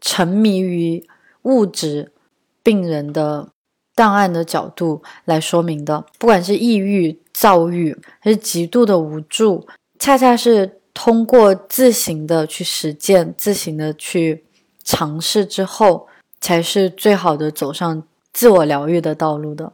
[0.00, 1.06] 沉迷于
[1.42, 2.10] 物质
[2.64, 3.50] 病人的。
[3.94, 9.66] 档案的角度来说明的，不管是抑郁、躁郁，还是极度的无助，
[9.98, 14.44] 恰恰是通过自行的去实践、自行的去
[14.84, 16.06] 尝试之后，
[16.40, 19.72] 才是最好的走上自我疗愈的道路的。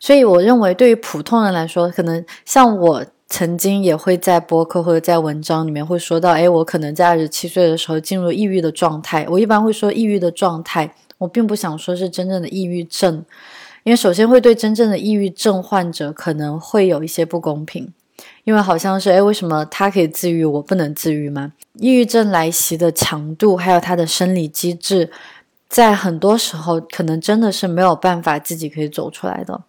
[0.00, 9.26] 所以，我认为对于普通人来说，可能像我曾经也会在博客或者在文章里面会说到，哎，我可能在二十七岁的时候进入抑郁的状态。
[9.28, 13.24] 我一般会说抑郁的状态，我并不想说是真正的抑郁症，
[13.86, 17.92] 因为首先会对真正的抑郁症患者可能会有一些不公平，
[18.42, 21.52] 因为好像是，哎，为什么他可以自愈，我不能自愈吗？
[21.74, 25.08] 抑郁症来袭的强度，还有它的生理机制，
[25.68, 29.62] 在很多时候可能真的是没有办法自己可以走出来的。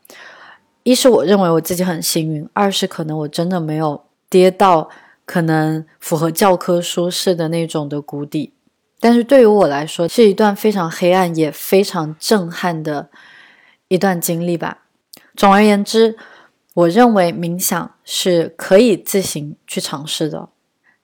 [0.82, 4.01] 一是我认为我自己很幸运，二是可能我真的没有
[4.32, 4.89] 跌到
[5.26, 8.51] 可能符合教科书式的那种的谷底，
[8.99, 13.09] 但是对于我来说是一段非常黑暗也非常震撼的
[13.88, 14.85] 一段经历吧。
[15.35, 16.17] 总而言之，
[16.73, 20.49] 我认为冥想是可以自行去尝试的。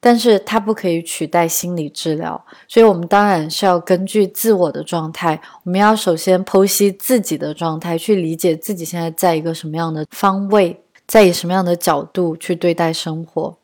[0.06, 13.58] 但是它不可以取代心理治疗，所以我们当然是要根据自我的状态，我们要首先剖析自己的状态，去理解自己现在在一个什么样的方位，在以什么样的角度去对待生活，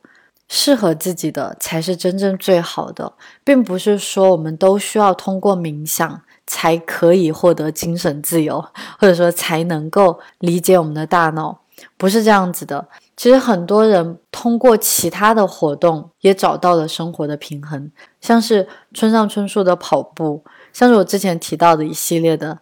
[0.47, 3.11] 适合自己的才是真正最好的，
[3.43, 8.60] 并不是说我们都需要通过冥想才可以获得精神自由，
[8.97, 11.62] 或者说才能够理解我们的大脑，
[11.95, 12.89] 不是这样子的。
[13.16, 20.43] 其实很多人通过其他的活动也找到了生活的平衡，像是村上春树的跑步，
[20.74, 22.60] 像是我之前提到的一系列的。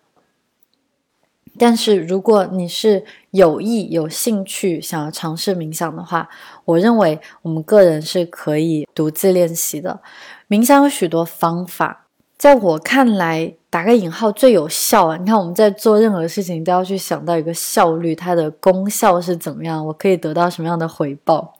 [1.58, 6.28] 但是如果你是有意有兴趣想要尝试冥想的话，
[6.66, 10.02] 我认为我们个人是可以独自练习的。
[10.50, 12.07] 冥想有许多方法。
[12.38, 15.18] 在我看来，打个引号最有效啊！
[15.18, 21.56] 你看我们在做任何事情都要去想到一个效率，它的功效是怎么样，我可以得到什么样的回报。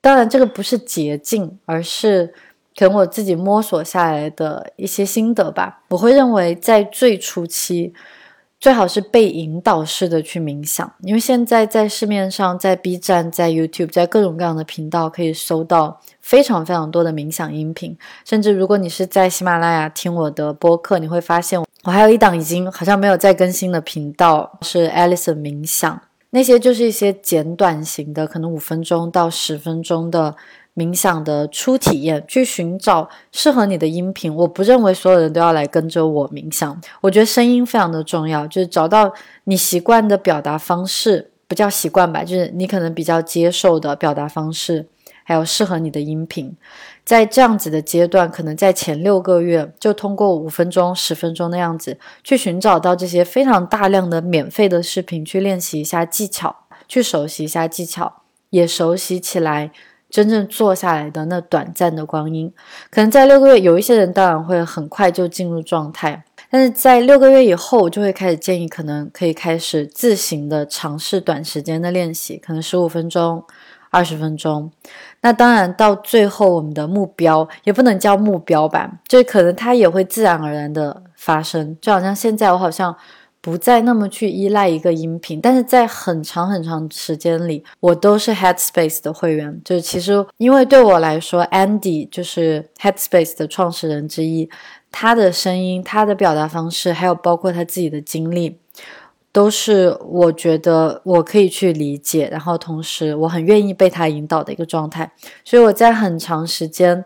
[0.00, 2.34] 当然，这个不是捷径，而是
[2.76, 5.82] 可能我自己摸索下来的一些心得吧。
[5.90, 7.94] 我会认为，在最初期。
[8.60, 17.96] 最好是被引导式的去冥想，因为现在在市面上，在 B 站、在 YouTube、在各种各样的频道可以搜到非常非常多的冥想音频。
[18.22, 30.36] 甚至如果你是在喜马拉雅听我的播客，你会发现我还有一档已经好像没有再更新的频道是 Alison 冥想，那些就是一些简短型的，可能五分钟到十分钟的。
[30.74, 34.34] 冥想的初体验，去寻找适合你的音频。
[34.34, 39.12] 我不认为所有人都要来跟着我冥想，我觉得声音非常的重要，就是找到
[39.44, 44.86] 你习惯的表达方式，不叫习惯吧，就是你可能比较接受的表达方式，
[45.24, 46.56] 还有适合你的音频。
[47.04, 56.54] 在这样子的阶段，可能在前六个月，就通过五分钟、十分钟的样子，去寻找到这些非常大量的免费的视频，去练习一下技巧，
[56.86, 59.72] 去熟悉一下技巧，也熟悉起来。
[60.10, 62.52] 真正坐下来的那短暂的光阴，
[62.90, 73.42] 可能在六个月，有一些人当然会很快就进入状态，但是在六个月以后，就会开始建议，可能可以开始自行的尝试短时间的练习，可能十五分钟、
[73.90, 74.70] 二十分钟。
[75.20, 82.96] 那当然到最后，我们的目标也不能叫目标吧，就可能它也会自然而然的发生，就好像现在我好像。
[83.42, 89.60] 不再那么去依赖一个音频，但是在很长很长时间里，我都是 Headspace 的会员。
[89.64, 94.50] 就是其实，因为对我来说，Andy 就是 Headspace 的创始人之一，
[94.92, 98.58] 他的声音、他的表达方式，还有包括他自己的经历，
[99.32, 105.10] 都是我觉得我可以去理解，然后同时我很愿意被他引导的一个状态。
[105.46, 107.02] 所以我在很长时间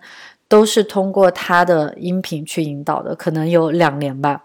[0.49, 4.43] 都是通过他的音频去引导的，可能有两年吧。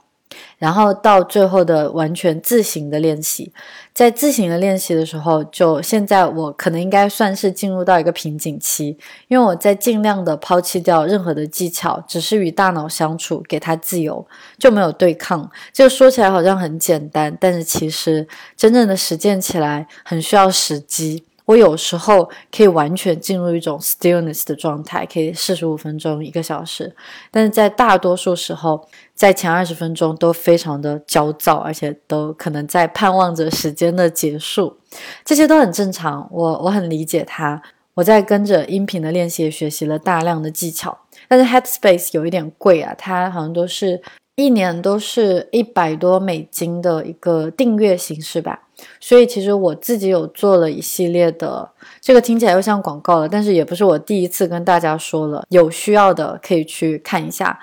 [0.58, 3.52] 然后到最后的完全自行的练习，
[3.94, 14.26] 在自行的练习的时候，就现在我可能应该算是进入到一个瓶颈期，因为我在尽量的抛弃掉任何的技巧，只是与大脑相处，给它自由，
[14.58, 15.50] 就没有对抗。
[15.74, 21.24] 这个说起来好像很简单，但是其实真正的实践起来很需要时机。
[21.50, 26.96] 我有时候可以完全进入一种 stillness 的状态，可以四十五分钟、一个小时，
[27.32, 34.78] 但是在大多数时候，在前二十分钟都非常的焦躁，而且都可能在盼望着时间的结束，
[35.26, 36.30] 这些都很正常。
[36.32, 37.60] 我我很理解他。
[37.96, 40.96] 我在跟着音频的练习，学习了大量的技巧，
[41.28, 44.00] 但是 Headspace 有一点贵啊，它好像都是
[44.40, 48.62] 一年都是一百多美金的一个订阅形式吧。
[49.02, 51.70] 所以其实我自己有做了一系列的，
[52.00, 57.60] 这个听起来又像广告了，但是也不是我第一次跟大家说了，有需要的可以去看一下。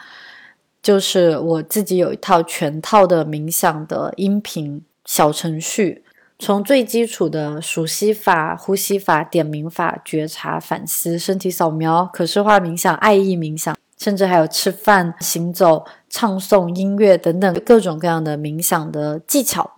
[0.83, 6.05] 就是我自己有一套全套的冥想的音频小程序，
[6.39, 15.85] 从最基础的数息法、呼吸法、点名法、觉察、反思、身体扫描、可视化冥想、爱意冥想，甚至还有吃饭、行走、
[16.17, 19.73] 唱诵、音乐等等各种各样的冥想的技巧。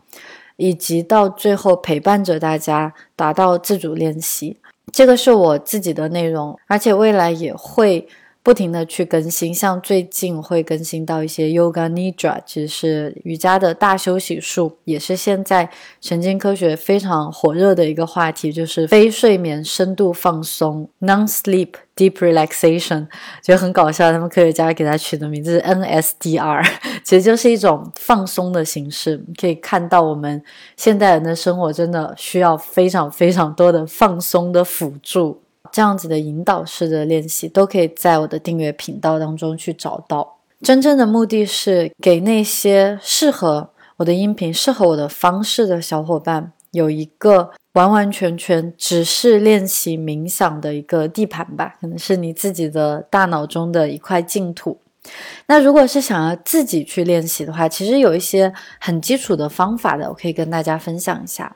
[0.60, 4.56] 以及到最后陪伴着大家达到自主练习，
[4.92, 8.08] 这个是我自己的内容，而且未来也会。
[8.48, 15.68] 不停的去更新，像最近会更新到一些 Yoga Nidra，其实是瑜伽的大休息术，也是现在
[16.00, 23.08] 神经科学非常火热的一个话题，就是非睡眠深度放松 （Non-Sleep Deep Relaxation），
[23.42, 24.10] 觉得很搞笑。
[24.10, 26.66] 他们科学家给它取的名字是 NSDR，
[27.04, 29.22] 其实就是一种放松的形式。
[29.38, 30.42] 可以看到，我们
[30.74, 35.42] 现代人的生活真的需要非常非常多的放松的辅助。
[35.78, 40.38] 这样子的引导式的练习都可以在我的订阅频道当中去找到。
[40.60, 54.80] 真正的目的是给那些适合我的音频、适合我的方式的小伙伴，有一个完完全全只是练习冥想的一个地盘吧，可能是你自己的大脑中的一块净土。
[55.46, 61.54] 那如果是想要自己去练习的话，其实有一些很基础的方法的，我可以跟大家分享一下。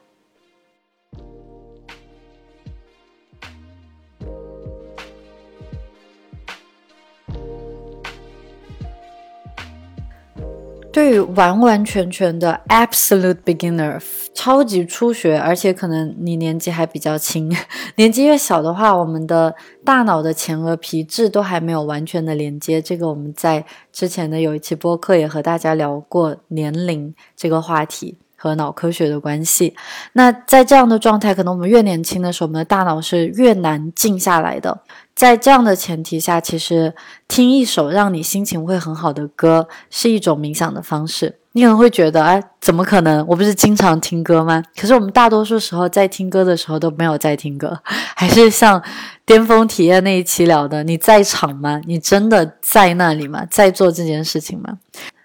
[10.93, 13.99] 对于完完全全的 absolute beginner，
[14.35, 17.51] 超级初学，而且可能你年纪还比较轻，
[17.97, 22.83] 年纪越小的话，我们的大脑的前额皮质都还没有完全的连接。
[22.83, 29.75] 这个我们在之前的有一期播客也和大家聊过年龄这个话题和脑科学的关系。
[30.13, 34.83] 那在这样的状态，可能我们越年轻的时候，我们的大脑是越难静下来的。
[35.15, 36.95] 在这样的前提下，其实
[37.29, 41.39] 听一首让你心情会很好的歌是一种冥想的方式。
[41.55, 43.23] 你可能会觉得，哎，怎么可能？
[43.29, 44.63] 我不是经常听歌吗？
[44.75, 47.79] 可是我们大多数时候在听歌的时候都没有在听歌，
[48.17, 48.83] 还是像
[49.27, 51.79] 巅峰体验那一期聊的，你在场吗？
[51.85, 53.47] 你真的在那里吗？
[53.51, 54.79] 在做这件事情吗？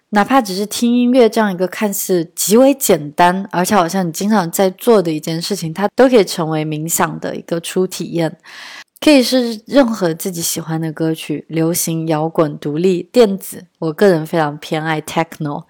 [0.09, 8.37] 哪怕只是听音乐这样一个看似极为简单，而且好像你经常在做的一件事情，它都可以成为冥想的一个初体验。
[8.99, 13.65] 可以是任何自己喜欢的歌曲，流行、摇滚、独立、电子。
[13.79, 15.63] 我个人非常偏爱 techno。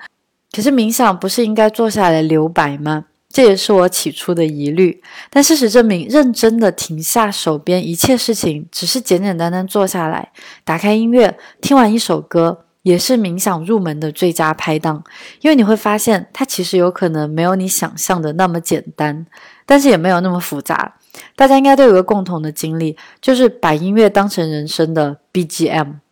[0.56, 3.06] 可是冥想不是应该坐下来留白吗？
[3.30, 5.04] 这也是我起初的疑虑。
[5.30, 10.32] 但事实证明，认真的停下手边一切事情，只是简简单单坐下来，
[10.64, 15.04] 打开音乐，听完一首歌，也是冥想入门的最佳拍档。
[15.42, 19.28] 因为你会发现，它其实有可能没有你想象的那么简单，
[19.66, 20.96] 但是也没有那么复杂。
[21.36, 25.96] 大家应该都有个共同的经历，就是把音乐当成人生的 BGM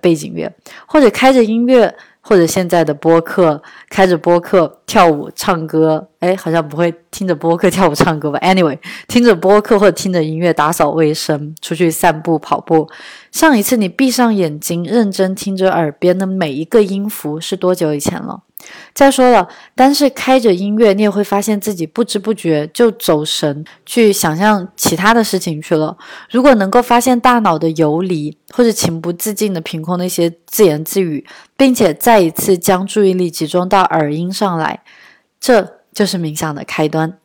[0.00, 0.52] 背景乐，
[0.86, 6.08] 或者开着音乐，或者现在的播客，开着播客跳舞唱歌。
[6.20, 8.78] 哎，好像不会听着播客跳舞唱歌吧？Anyway，
[9.08, 12.88] 听着播客或者听着音乐打扫卫生，出去散步跑步。
[13.32, 18.42] 上一次你闭上眼睛，认真听着耳边的每一个音符，是多久以前了？
[18.92, 25.96] 再说了，单是开着音乐，你也会发现自己不知不觉就走神，去想象其他的事情去了。
[26.30, 31.24] 如果能够发现大脑的游离，或者情不自禁的凭空的一些自言自语，
[31.56, 34.80] 并且再一次将注意力集中到耳音上来，
[35.40, 37.16] 这就是冥想的开端。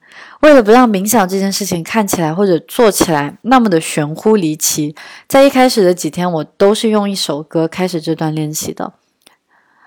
[0.41, 4.95] 为了不让冥想这件事情看起来或者做起来那么的玄乎离奇，
[5.27, 8.93] 在一开始的几天，我都是用一首歌开始这段练习的。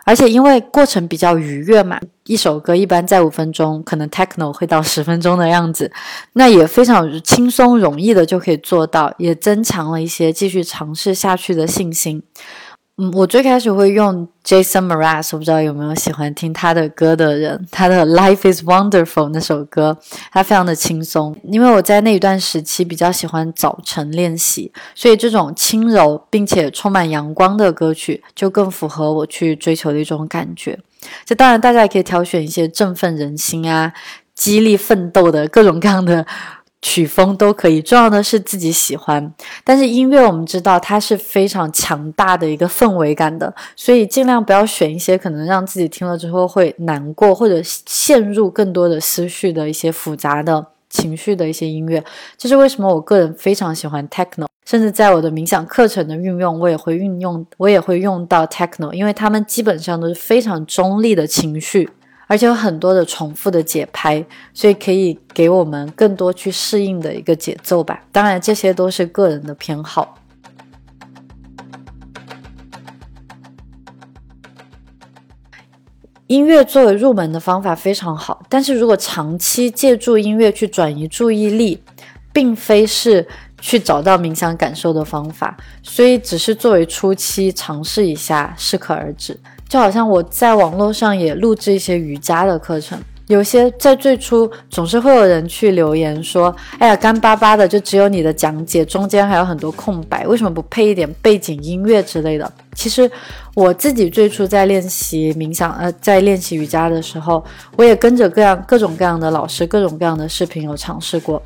[0.08, 5.92] 而且因为过程比较愉悦嘛，一首歌一般在五分钟，可能 techno 会到十分钟的样子，
[6.32, 12.22] 那也非常轻松容易的就可以做到，也增强了一些继续尝试下去的信心。
[13.00, 17.64] 嗯，我最开始会用 Jason Mraz，我不知道有没有喜欢听他的歌的人。
[17.70, 19.96] 他的《Life Is Wonderful》那首歌，
[20.32, 21.36] 它非常的轻松。
[21.44, 30.76] 因为我在那一段时期比较喜欢早晨练习，所以这种轻柔并且充满阳光的歌曲就更符合我去追求的一种感觉。
[31.24, 33.92] 这当然，大家也可以挑选一些振奋人心啊、
[34.34, 36.26] 激励奋斗的各种各样的。
[36.80, 39.34] 曲风都可以，重要的是自己喜欢。
[39.64, 52.02] 但是音乐我们知道它是非常强大的一个氛围感的，所以尽量不要选一些可能让自己听了之后会难过或者陷入更多的思绪的一些复杂的情绪的一些音乐。
[52.36, 61.90] 这是为什么我个人非常喜欢 techno，甚至在我的冥想课程的运用，我也会运用，我也会用到 techno，因为他们基本上都是非常中立的情绪。
[62.28, 64.24] 而且有很多的重复的节拍，
[64.54, 68.04] 所以可以给我们更多去适应的一个节奏吧。
[68.12, 70.14] 当然，这些都是个人的偏好。
[76.26, 81.82] 音乐作为入门的方法非常好，但是如果长期借助音乐去转移注意力，
[82.34, 83.26] 并非是
[83.58, 89.40] 去找到冥想感受的方法，所以只是作为初期尝试一下，适可而止。
[89.68, 103.10] 就好像我在网络上也录制一些瑜伽的课程，有些在最初总是会有人去留言说：“哎呀，干巴巴的，就只有你的讲解，中间还有很多空白，为什么不配一点背景音乐之类的？”其实
[103.54, 107.44] 我自己最初在练习冥想，呃，在练习瑜伽的时候，
[107.76, 111.42] 我也跟着各样各种各样的老师、各种各样的视频有尝试过。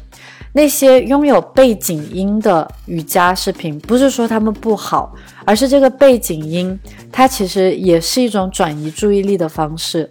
[0.53, 5.15] 那些拥有背景音的瑜伽视频，不是说他们不好，
[5.47, 6.79] 而是这个背景音
[7.11, 10.09] 它其实也是一种转移注意力的方式。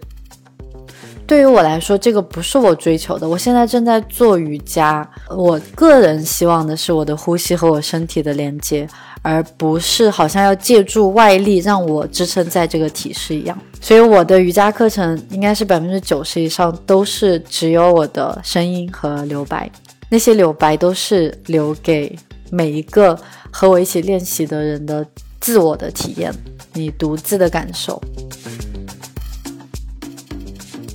[1.24, 3.26] 对于我来说，这个不是我追求的。
[3.26, 8.86] 我现在正在做瑜伽，我个人希望的是我的呼吸和我身体的连接，
[9.22, 13.56] 而不是好像要借助外力让我支撑在这个体式一样。
[13.80, 19.70] 所以我的瑜伽课程应该是百分之九十以上都是只有我的声音和留白，
[20.12, 22.14] 那些留白都是留给
[22.50, 23.18] 每一个
[23.50, 25.06] 和我一起练习的人的
[25.40, 26.30] 自我的体验，
[26.74, 27.98] 你独自的感受。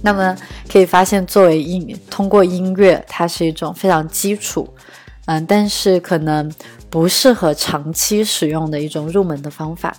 [0.04, 0.38] 那么
[0.72, 4.72] 可以发现，作为音通过音乐，它是一种非常基础，
[5.26, 6.54] 嗯，但是可能
[6.88, 9.98] 不适合长期使用的一种入门的方法。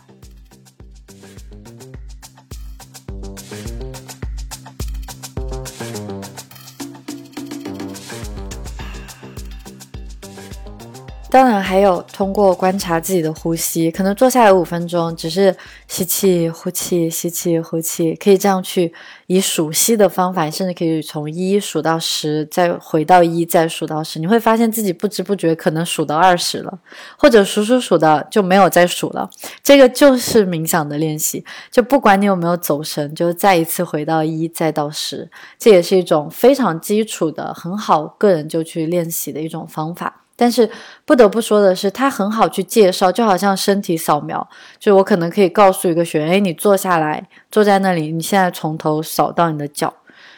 [11.31, 15.55] 当然，还有通过观察自己的呼吸，可能坐下来五分钟，只是
[15.87, 18.91] 吸气、呼气、吸气、呼气，可以这样去
[19.27, 24.19] 以数息的方法，甚至可以从一数到十，再回到一，再数到十。
[24.19, 26.79] 你会发现自己不知不觉可能数到二十了，
[27.19, 29.29] 或者数数数的就没有再数了。
[29.63, 40.23] 这个就是冥想的练习，就不管你有没有走神，就再一次回到一，再到十，这也是一种非常基础的、很好个人就去练习的一种方法。
[40.41, 40.71] 但是
[41.05, 49.93] 不得不说的是，它很好去介绍，就好像身体扫描，就我可能可以告诉一个学员，哎，你坐下来，坐在那里，你现在从头扫到你的脚，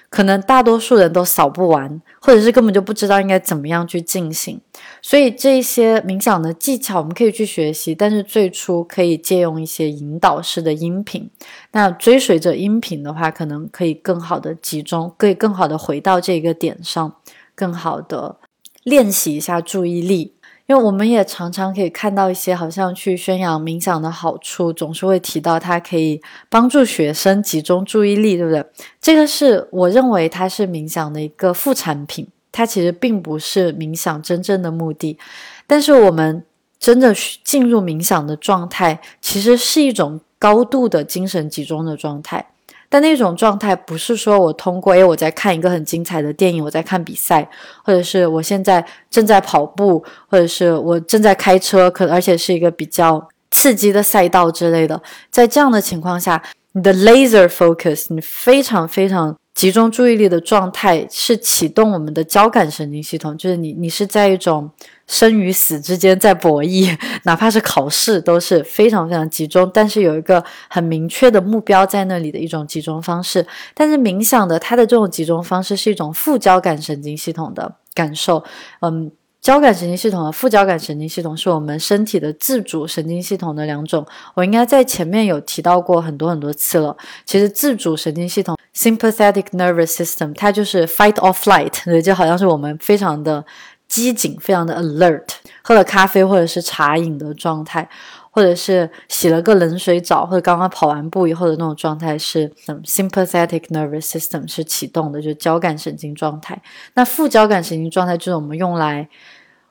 [0.09, 4.59] 可能大多数人都扫不完，或者是根本就不知道应该怎么样去进行。
[5.03, 11.30] 所以这些冥想的技巧我们可以去学习，但是最初可以借用一些引导式的音频。
[11.72, 17.14] 那追随着音频的话，可能可以更好的集中，可以更好的回到这个点上，
[17.55, 18.36] 更好的。
[18.82, 20.34] 练习一下注意力，
[20.66, 28.64] 因为我们也常常可以看到一些好像去宣扬冥想的好处，总是会提到它可以帮助学生集中注意力，对不对？
[29.00, 35.18] 这个是我认为它是冥想的一个副产品，它其实并不是冥想真正的目的。
[35.66, 36.44] 但是我们
[36.78, 37.14] 真的
[37.44, 42.49] 进入冥想的状态，其实是一种高度的精神集中的状态。
[42.91, 47.49] 但那种状态不是说我通过，诶，我在看一个很精彩的电影，我在看比赛，
[47.82, 55.01] 或者是我现在正在跑步，或者是我正在开车，可而且是一个比较刺激的赛道之类的。
[55.30, 59.34] 在这样的情况下，你的 laser focus，你非常非常。
[59.53, 64.70] 集中注意力的状态是启动我们的交感神经系统，就是你，你是在一种
[65.11, 73.44] 生与死之间在博弈，哪怕是考试都是非常非常集中，但是有一个很明确的目标在那里的一种集中方式。
[73.74, 78.44] 但是冥想的它的这种集中方式是一种副交感神经系统的感受，
[78.82, 79.11] 嗯。
[79.40, 84.06] 交感神经系统和副交感神经系统是我们身体的自主神经系统的两种。
[84.34, 86.94] 我应该在前面有提到过很多很多次了。
[87.24, 93.42] 其实自主神经系统 （sympathetic nervous system） 它就是 fight or flight，就好像是我们非常的
[93.91, 95.26] 机警、非常的 alert，
[95.61, 97.86] 喝了咖啡或者是茶饮的状态。
[98.32, 102.49] 或者是洗了个冷水澡，或者刚刚跑完步以后的那种状态是
[102.84, 106.62] sympathetic nervous system 是启动的，就是交感神经状态。
[106.95, 109.09] 那副交感神经状态就是我们用来，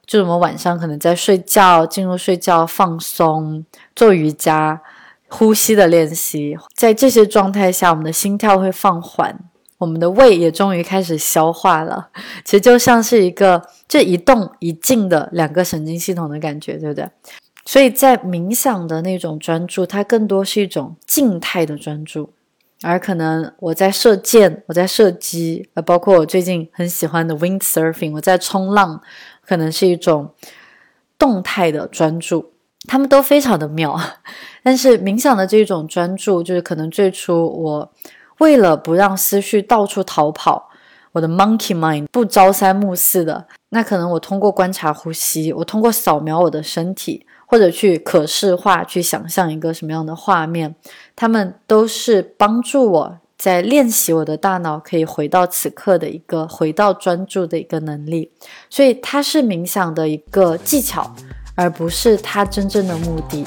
[0.06, 3.64] 就是我们晚上可能在睡觉，进入睡觉放松，
[3.96, 4.82] 做瑜伽、
[5.30, 6.58] 呼吸的练习。
[6.76, 9.40] 在这些状态下，我们的心跳会放缓，
[9.80, 12.10] 我们的胃也终于开始消化了。
[12.46, 17.10] 其实就像是一个这一动一静的两个神经系统的感觉，对不对？
[17.66, 22.32] 所以在冥想的那种专注，它更多是一种静态的专注，
[22.82, 29.02] 而可能我在射箭，我在射击，呃，包括我最近很喜欢的 windsurfing，我在冲浪，
[29.46, 30.34] 可能是一种
[31.20, 32.54] 动态的专注，
[32.88, 34.00] 他们都非常的妙。
[34.64, 37.94] 但是冥想的这种专注，就是可能最初我
[38.40, 40.70] 为了不让思绪到处逃跑，
[41.14, 47.26] 我的 monkey mind 不朝三暮四的，那可能我通过观察呼吸，我通过扫描我的身体。
[47.52, 50.76] 或者去可视化，去想象一个什么样的画面，
[51.16, 58.32] 他们都是帮助我在练习我的大脑可以回到此刻的一个回到专注的一个能力。
[58.70, 61.12] 所以它是冥想的一个技巧，
[61.56, 63.44] 而不是它真正的目的。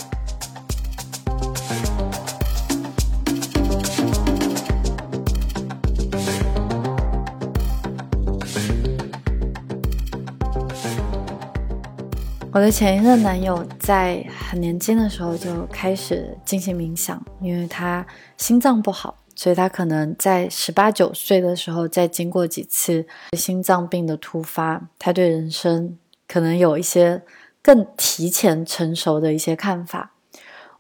[12.55, 23.07] 我的前一任男友在很年轻的时候就开始进行冥想，因为他心脏不好，所以他可能在十八九岁的时候，再经过几次
[23.39, 25.97] 心脏病的突发，他对人生
[26.29, 27.23] 可能有一些
[27.63, 30.13] 更提前成熟的一些看法。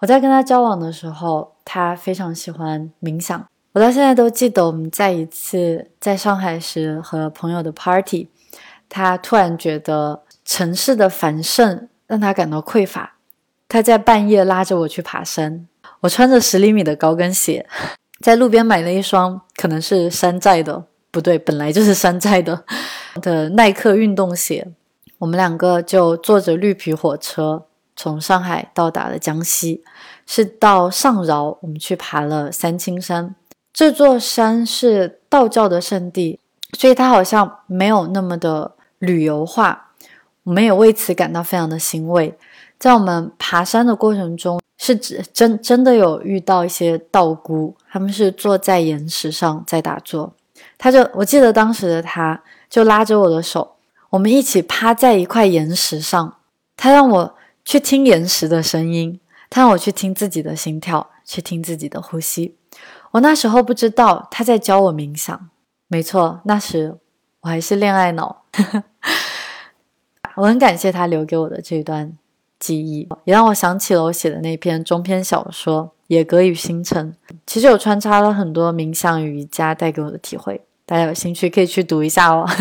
[0.00, 3.46] 我在跟他交往的时候，他非常喜欢冥想。
[3.72, 8.28] 我到现在都记得，我们在一次在上海时和朋友的 party，
[8.90, 10.22] 他突然觉得
[10.52, 13.14] 城市的繁盛让他感到匮乏。
[13.66, 15.66] 他在半夜拉着我去爬山，
[16.00, 17.66] 我穿着十厘米的高跟鞋，
[18.20, 22.64] 在路边买了一双可能是山寨的，不对，本来就是山寨的
[23.22, 24.68] 的耐克运动鞋。
[25.20, 27.64] 我们两个就坐着绿皮火车
[27.96, 29.82] 从上海到达了江西，
[30.26, 33.34] 是到上饶，我们去爬了三清山。
[33.72, 36.38] 这座山是道教的圣地，
[36.78, 39.88] 所以它好像没有那么的旅游化。
[40.44, 42.36] 我们也为此感到非常的欣慰。
[42.78, 50.34] 在我们爬山的过程中，是指真真的有遇到一些道姑，他们是坐在岩石上在打坐。
[50.76, 53.76] 他就我记得当时的他，就拉着我的手，
[54.10, 56.36] 我们一起趴在一块岩石上。
[56.76, 57.34] 他让我
[57.64, 62.56] 去听岩石的声音，他让我去听自己的心跳，去听自己的呼吸。
[63.12, 65.48] 我那时候不知道他在教我冥想，
[65.86, 66.98] 没错，那时
[67.42, 68.42] 我还是恋爱脑。
[70.36, 72.12] 我很感谢他留给我的这段
[72.58, 77.14] 记忆，也让我想起了我写的那篇中篇小说《野格与星辰》，
[77.46, 82.48] 其实有穿插了很多冥想与瑜伽带给我的体会，大家有兴趣可以去读一下哦。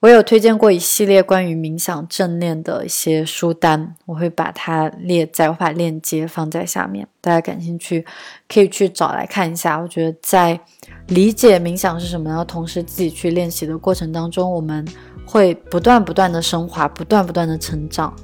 [0.00, 8.04] 我有推荐过一系列关于冥想正念的一些书单，我会把它列在，我把链接放在下面，大家感兴趣
[8.48, 9.78] 可以去找来看一下。
[9.78, 10.58] 我觉得在
[11.06, 14.84] 理解冥想是什么，然后同时自己去练习的过程当中，我们
[15.26, 18.14] 会不断不断的升华，不断不断的成长，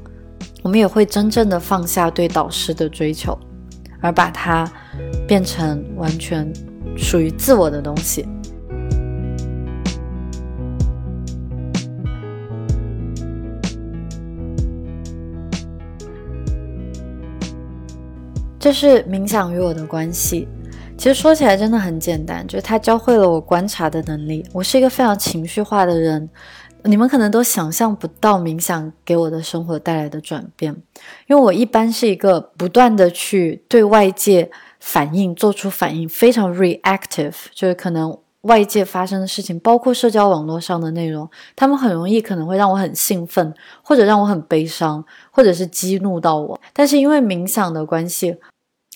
[0.63, 3.39] 我们也会真正的放下对导师的追求，
[4.01, 4.71] 而把它
[5.27, 6.53] 变成完全
[6.97, 8.27] 属于自我的东西。
[18.61, 20.47] 这是冥想与我的关系。
[20.99, 24.45] 其实说起来真的很简单，就是它教会了我观察的能力。
[24.53, 26.29] 我是一个非常情绪化的人，
[26.85, 30.75] 你们可能都想象不到冥想给我的生活带来的转变。
[31.27, 34.51] 因为我一般是一个不断的去对外界
[34.81, 43.53] 反应、做出反应，非常 reactive，就是可能外界发生的事情，包括社交网络上的内容，他们很容易可能会让我很兴奋，
[43.83, 46.61] 或者让我很悲伤，或者是激怒到我。
[46.73, 48.37] 但是因为冥想的关系。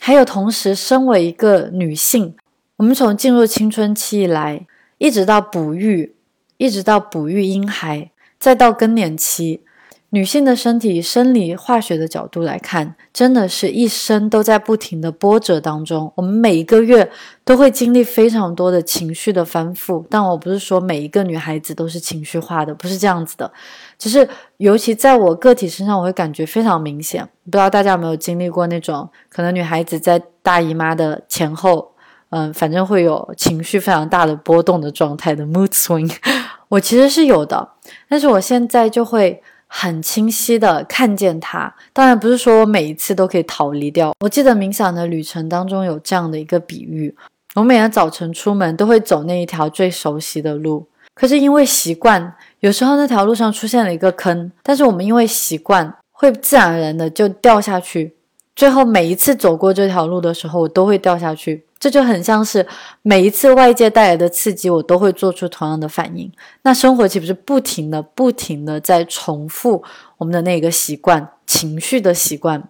[0.00, 2.34] 还有，同时，身为一个女性，
[2.76, 4.66] 我们从进入青春期以来，
[4.98, 6.16] 一直到哺育，
[6.62, 9.64] 一直到哺育婴孩，再到更年期。
[10.10, 16.12] 女性的身体生理化学的角度来看，真的是一生都在不停的波折当中。
[16.14, 17.10] 我们每一个月
[17.44, 23.50] 都会经历非常多的情绪的翻覆，但我不是说每一个女孩子都是情绪化的，不是这样子的。
[23.98, 27.28] 只是尤其在我个体身上，我会感觉非常明显。
[27.46, 31.92] 不知道大家有没有经历过那种，可能女孩子在大姨妈的前后，
[32.28, 36.14] 嗯，反正会有情绪非常大的波动的状态的 mood swing。
[36.72, 37.68] 我其实是有的，
[38.08, 39.42] 但是我现在就会。
[39.74, 44.12] 很清晰的看见它，当然不是说我每一次都可以逃离掉。
[44.20, 47.16] 我记得冥想的旅程当中有这样的一个比喻：
[47.54, 58.14] 我每天早晨出门都会走那一条最熟悉的路，可是因为习惯，有时候那条路上出现了一个坑，但是我们因为习惯，会自然而然的就掉下去。
[58.54, 61.64] 最后每一次走过这条路的时候，我都会掉下去。
[61.78, 62.64] 这就很像是
[63.02, 66.30] 每一次外界带来的刺激，我都会做出同样的反应。
[66.62, 69.82] 那生活岂不是不停的、不停的在重复
[70.18, 72.62] 我们的那个习惯、情绪的习惯？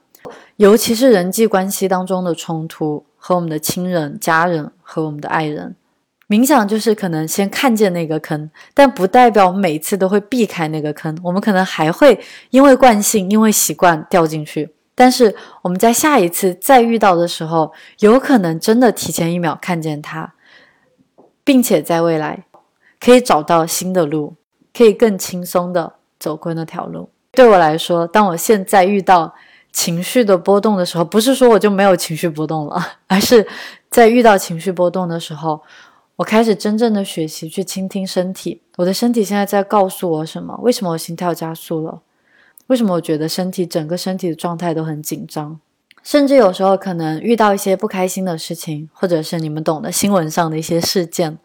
[0.56, 5.76] 尤其是人际关系当中的冲突，和我们的亲人、家人和我们的爱人。
[6.28, 11.18] 冥想就是可能先看见那个坑，但不代表我们每一次都会避开那个坑。
[11.22, 12.18] 我们可能还会
[12.48, 14.70] 因为惯性、因为习惯掉进去。
[15.03, 20.32] 但是我们在下一次再遇到的时候，有可能真的提前一秒看见它，
[21.42, 22.44] 并且在未来
[23.00, 24.36] 可以找到新的路，
[24.72, 27.11] 可以更轻松的走过那条路。
[27.32, 29.34] 对我来说，当我现在遇到
[29.72, 33.44] 情绪的波动的时候，不是说我就没有情绪波动了， 而是
[33.90, 35.61] 在遇到情绪波动的时候，
[36.14, 40.57] 我开始真正的学习去倾听身体，我的身体现在在告诉我什么？
[40.62, 42.03] 为什么我心跳加速了？
[42.72, 45.60] 为什么我觉得身体整个身体的状态都很紧张？
[46.02, 51.36] 甚至有时候可能遇到一些不开心的事情，或者是你们懂的新闻上的一些事件，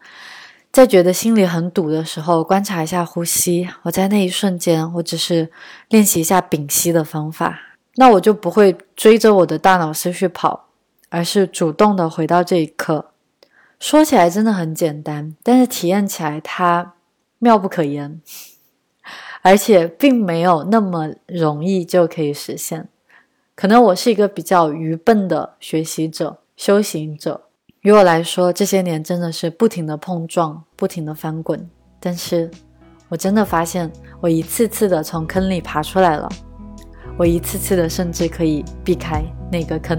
[0.72, 3.68] 在觉得心里很堵的时候，观察一下呼吸。
[3.82, 5.50] 我在那一瞬间，我只是
[5.90, 7.60] 练习一下屏息的方法，
[7.96, 10.70] 那我就不会追着我的大脑思绪跑，
[11.10, 13.10] 而是主动的回到这一刻。
[13.78, 16.94] 说起来真的很简单，但是体验起来它
[17.38, 18.18] 妙不可言，
[19.48, 22.86] 而且并没有那么容易就可以实现。
[23.54, 27.44] 可能我是一个比较愚笨的学习者、修行者。
[27.80, 31.66] 于我来说，这些年真的是不停的碰撞，不停的翻滚。
[31.98, 32.50] 但是，
[33.08, 33.90] 我真的发现，
[34.20, 36.28] 我一次次的从坑里爬出来了。
[37.16, 39.98] 我一次次的，甚至可以避开那个坑。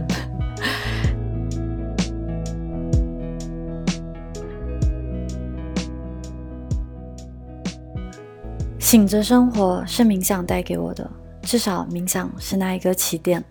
[8.89, 11.11] 醒着生活是冥想带给我的，
[11.43, 13.45] 至少冥想是那一个起点。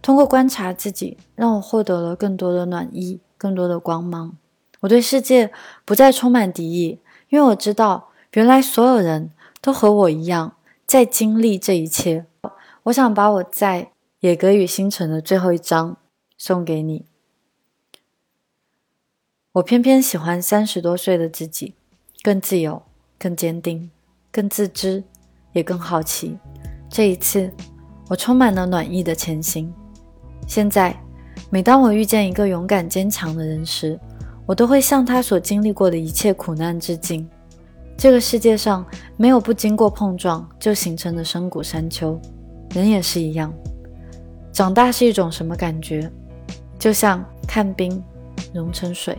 [0.00, 3.18] 通过观察自己，让我获得了更多的暖意。
[3.36, 4.36] 更多的光芒，
[4.78, 5.50] 我对世界
[5.84, 10.54] 不再充满敌意，因为我知道，原来所有人都和我一样
[10.86, 12.24] 在经历这一切。
[12.84, 13.82] 我想把我在
[14.20, 15.96] 《野格与星辰》的最后一章
[16.38, 17.06] 送给你。
[19.54, 21.74] 我偏偏喜欢三十多岁的自己，
[22.22, 22.84] 更自由，
[23.18, 23.90] 更坚定，
[24.36, 25.02] 更自知，
[25.54, 26.36] 也更好奇。
[26.90, 27.50] 这一次，
[28.06, 29.72] 我充满了暖意的前行。
[30.46, 30.94] 现在。
[31.48, 33.98] 每当我遇见一个勇敢坚强的人时，
[34.46, 37.28] 我都会向他所经历过的一切苦难致敬。
[37.96, 38.84] 这个世界上
[39.16, 42.18] 没有不经过碰撞就形成的深谷山丘，
[42.70, 43.52] 人也是一样。
[44.50, 46.10] 长大是一种什么感觉？
[46.78, 48.02] 就像看冰
[48.52, 49.16] 融成水。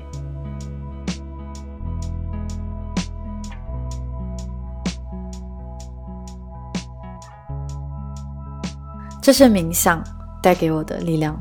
[9.27, 10.01] 这是冥想
[10.41, 11.37] 带给我的力量。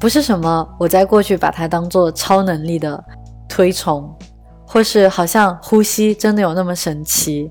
[0.00, 3.04] 不是什么我在过去把它当做超能力的
[3.46, 4.10] 推崇，
[4.66, 7.50] 或是好像呼吸真的有那么神奇。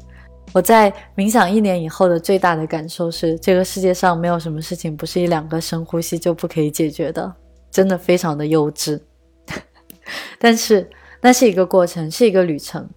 [0.52, 7.32] 我在冥想一年以后的最大的感受是，这个世界上没有什么事情不是一两个深呼吸就不可以解决的，
[7.70, 9.00] 真的非常的幼稚。
[10.42, 10.90] 但是
[11.22, 12.90] 那是一个过程，是一个旅程。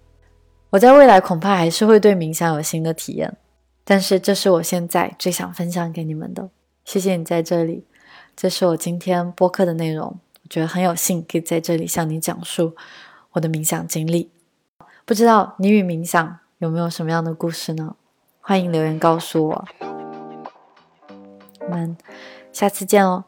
[0.71, 3.37] 我在未来恐怕还是会对冥想有新的体验，
[3.85, 6.49] 但是这是我现在最想分享给你们的。
[6.83, 7.85] 谢谢你在这里。
[8.35, 12.75] 这是我今天播客的内容，我觉得很有幸可以在这里向你讲述
[13.31, 14.31] 我的冥想经历。
[15.05, 17.95] 不知道你与冥想有没有什么样的故事呢？
[18.39, 19.65] 欢迎留言告诉我。
[21.59, 21.95] 我们
[22.51, 23.25] 下次见哦。